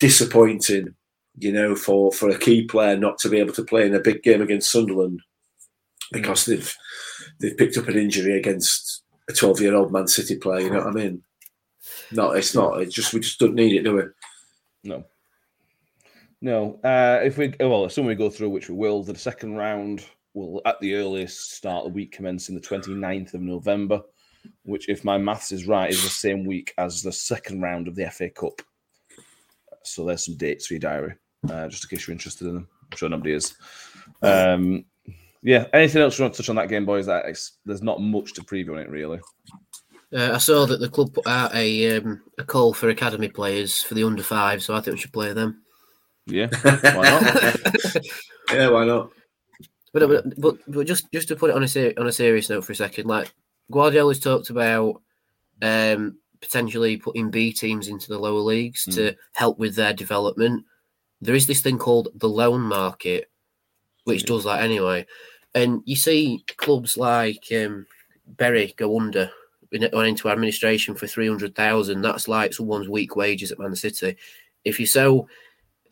[0.00, 0.94] disappointing,
[1.38, 4.00] you know, for for a key player not to be able to play in a
[4.00, 5.20] big game against Sunderland
[6.12, 6.74] because they've
[7.40, 10.60] they've picked up an injury against a twelve year old Man City player.
[10.60, 11.22] You know what I mean?
[12.12, 12.80] No, it's not.
[12.82, 14.02] It's just we just don't need it, do we?
[14.84, 15.04] No.
[16.40, 16.80] No.
[16.84, 20.04] Uh, if we well, assuming we go through, which we will, the second round
[20.34, 24.00] will at the earliest start the week commencing the 29th of November,
[24.64, 27.94] which, if my maths is right, is the same week as the second round of
[27.94, 28.62] the FA Cup.
[29.84, 31.14] So there's some dates for your diary,
[31.50, 32.68] uh, just in case you're interested in them.
[32.90, 33.54] I'm sure nobody is.
[34.22, 34.84] Um,
[35.42, 35.66] yeah.
[35.72, 37.06] Anything else you want to touch on that game, boys?
[37.06, 39.20] That it's, there's not much to preview on it, really.
[40.14, 43.80] Uh, I saw that the club put out a um, a call for academy players
[43.80, 45.62] for the under five, so I think we should play them.
[46.26, 46.48] Yeah.
[46.62, 48.04] Why not?
[48.52, 49.10] yeah, why not?
[49.92, 52.48] But, but but but just just to put it on a ser- on a serious
[52.48, 53.32] note for a second, like
[53.70, 55.02] Guardiola's talked about
[55.60, 60.64] um, potentially putting B teams into the lower leagues to help with their development.
[61.20, 63.30] There is this thing called the loan market,
[64.04, 65.06] which does that anyway.
[65.54, 67.86] And you see clubs like um,
[68.26, 69.30] Bury go under
[69.72, 72.02] in- went into administration for three hundred thousand.
[72.02, 74.16] That's like someone's week wages at Man City.
[74.64, 75.28] If you're so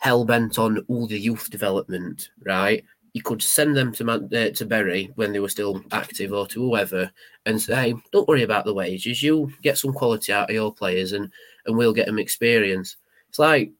[0.00, 2.82] hell bent on all the youth development, right?
[3.12, 6.60] You could send them to uh, to Bury when they were still active, or to
[6.60, 7.10] whoever,
[7.46, 9.22] and say, "Don't worry about the wages.
[9.22, 11.30] You get some quality out of your players, and
[11.66, 12.96] and we'll get them experience."
[13.28, 13.72] It's like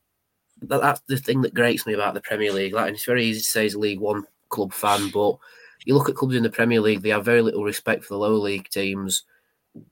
[0.62, 2.74] that, that's the thing that grates me about the Premier League.
[2.74, 5.36] Like, and it's very easy to say as a League One club fan, but
[5.84, 8.18] you look at clubs in the Premier League; they have very little respect for the
[8.18, 9.24] lower league teams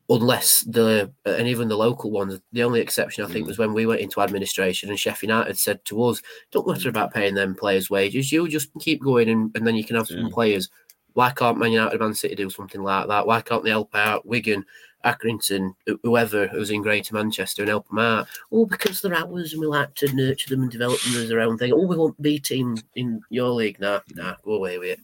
[0.09, 2.41] unless the and even the local ones.
[2.53, 3.49] The only exception I think mm.
[3.49, 6.91] was when we went into administration and Sheffield United said to us, "Don't matter mm.
[6.91, 8.33] about paying them players' wages.
[8.33, 10.69] You just keep going, and, and then you can have some players."
[11.15, 13.27] Why can't Man United, Man City do something like that?
[13.27, 14.65] Why can't they help out Wigan,
[15.05, 18.29] Accrington, wh- whoever who's in Greater Manchester and help them out?
[18.53, 21.41] Oh, because they're ours and we like to nurture them and develop them as their
[21.41, 21.73] own thing.
[21.73, 23.81] Oh, we want B team in your league.
[23.81, 24.43] Nah, nah, mm.
[24.45, 25.01] go away with it.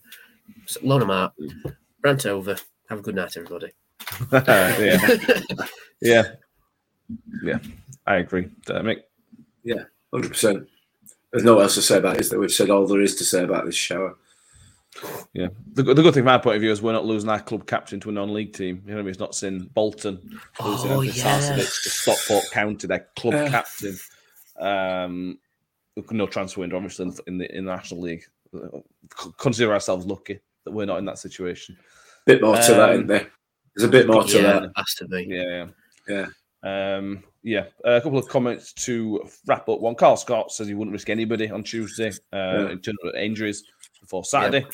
[0.67, 1.35] So, loan them out.
[2.03, 2.59] Rant over.
[2.91, 3.73] Have a good night, everybody.
[4.33, 5.17] Yeah.
[6.01, 6.25] Yeah.
[7.43, 7.59] Yeah.
[8.07, 8.51] I agree.
[8.69, 9.03] Uh, Mick?
[10.13, 10.69] Hundred percent.
[11.33, 12.21] There's no else to say about it.
[12.21, 14.17] Is that we've said all there is to say about this shower.
[15.33, 15.49] Yeah.
[15.73, 17.67] The, the good thing from my point of view is we're not losing our club
[17.67, 18.83] captain to a non league team.
[18.85, 19.11] You know what I mean?
[19.11, 20.21] It's not seeing Bolton
[20.63, 21.41] losing Oh, oh, yeah.
[21.41, 23.49] to Stockport County, their club Yeah.
[23.51, 23.99] captain.
[24.61, 25.39] Um,
[26.11, 28.25] no transfer window, obviously, in the, in the, National League.
[29.39, 31.77] Consider ourselves lucky that we're not in that situation.
[32.27, 33.31] Bit more to that, Um, isn't there?
[33.77, 34.63] There's a bit more to yeah, that.
[34.65, 35.27] it has to be.
[35.29, 35.67] Yeah.
[36.09, 36.27] Yeah.
[36.63, 39.81] Um, yeah, a couple of comments to wrap up.
[39.81, 42.71] One, Carl Scott says he wouldn't risk anybody on Tuesday uh, Yeah.
[42.71, 43.65] in terms of injuries
[44.01, 44.67] before Saturday.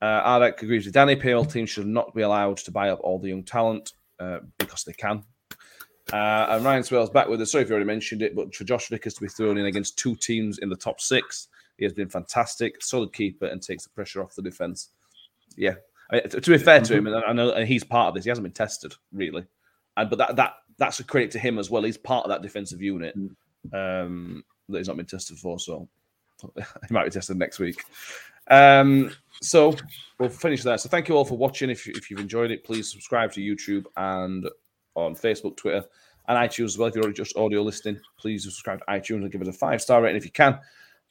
[0.00, 1.16] Uh, Ardek agrees with Danny.
[1.16, 4.84] PL teams should not be allowed to buy up all the young talent uh, because
[4.84, 5.24] they can.
[6.12, 7.52] Uh, and Ryan Swell's back with us.
[7.52, 9.98] Sorry if you already mentioned it, but for Josh Vickers to be thrown in against
[9.98, 13.90] two teams in the top six, he has been fantastic, solid keeper, and takes the
[13.90, 14.90] pressure off the defense.
[15.56, 15.74] Yeah,
[16.10, 18.24] I to, to be fair to him, and I know and he's part of this.
[18.24, 19.44] He hasn't been tested really,
[19.96, 21.82] and but that that that's a credit to him as well.
[21.82, 23.14] He's part of that defensive unit
[23.72, 25.88] um, that he's not been tested for, so
[26.54, 27.82] he might be tested next week.
[28.48, 29.10] Um,
[29.42, 29.74] so
[30.18, 30.78] we'll finish there.
[30.78, 31.70] So thank you all for watching.
[31.70, 34.48] If, you, if you've enjoyed it, please subscribe to YouTube and
[34.94, 35.84] on Facebook, Twitter,
[36.28, 36.88] and iTunes as well.
[36.88, 40.02] If you're just audio listening, please subscribe to iTunes and give us a five star
[40.02, 40.58] rating if you can,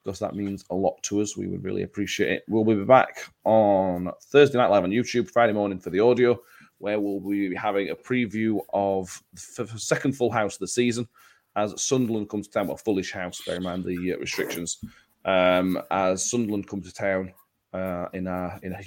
[0.06, 1.36] because that means a lot to us.
[1.36, 2.44] We would really appreciate it.
[2.48, 6.40] We'll be back on Thursday night live on YouTube, Friday morning for the audio,
[6.78, 11.08] where we'll be having a preview of the second full house of the season
[11.56, 12.68] as Sunderland comes to town.
[12.68, 14.78] Well, fullish house, bear in mind the uh, restrictions.
[15.24, 17.34] Um, as Sunderland come to town
[17.74, 18.84] uh, in a in a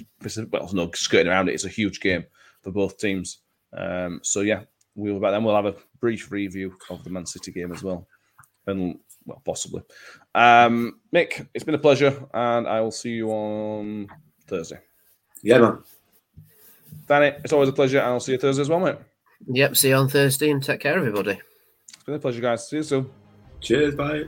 [0.51, 1.53] well, no skirting around it.
[1.53, 2.25] It's a huge game
[2.61, 3.39] for both teams.
[3.75, 4.61] Um, so yeah,
[4.95, 8.07] we'll back then we'll have a brief review of the Man City game as well,
[8.67, 9.81] and well possibly.
[10.39, 14.07] Um, Mick, it's been a pleasure, and I will see you on
[14.47, 14.79] Thursday.
[15.43, 15.79] Yeah, man.
[17.07, 18.95] Danny, it's always a pleasure, and I'll see you Thursday as well, mate.
[19.47, 19.75] Yep.
[19.75, 21.41] See you on Thursday and take care, everybody.
[21.89, 22.69] It's been a pleasure, guys.
[22.69, 23.09] See you soon.
[23.59, 24.27] Cheers, bye.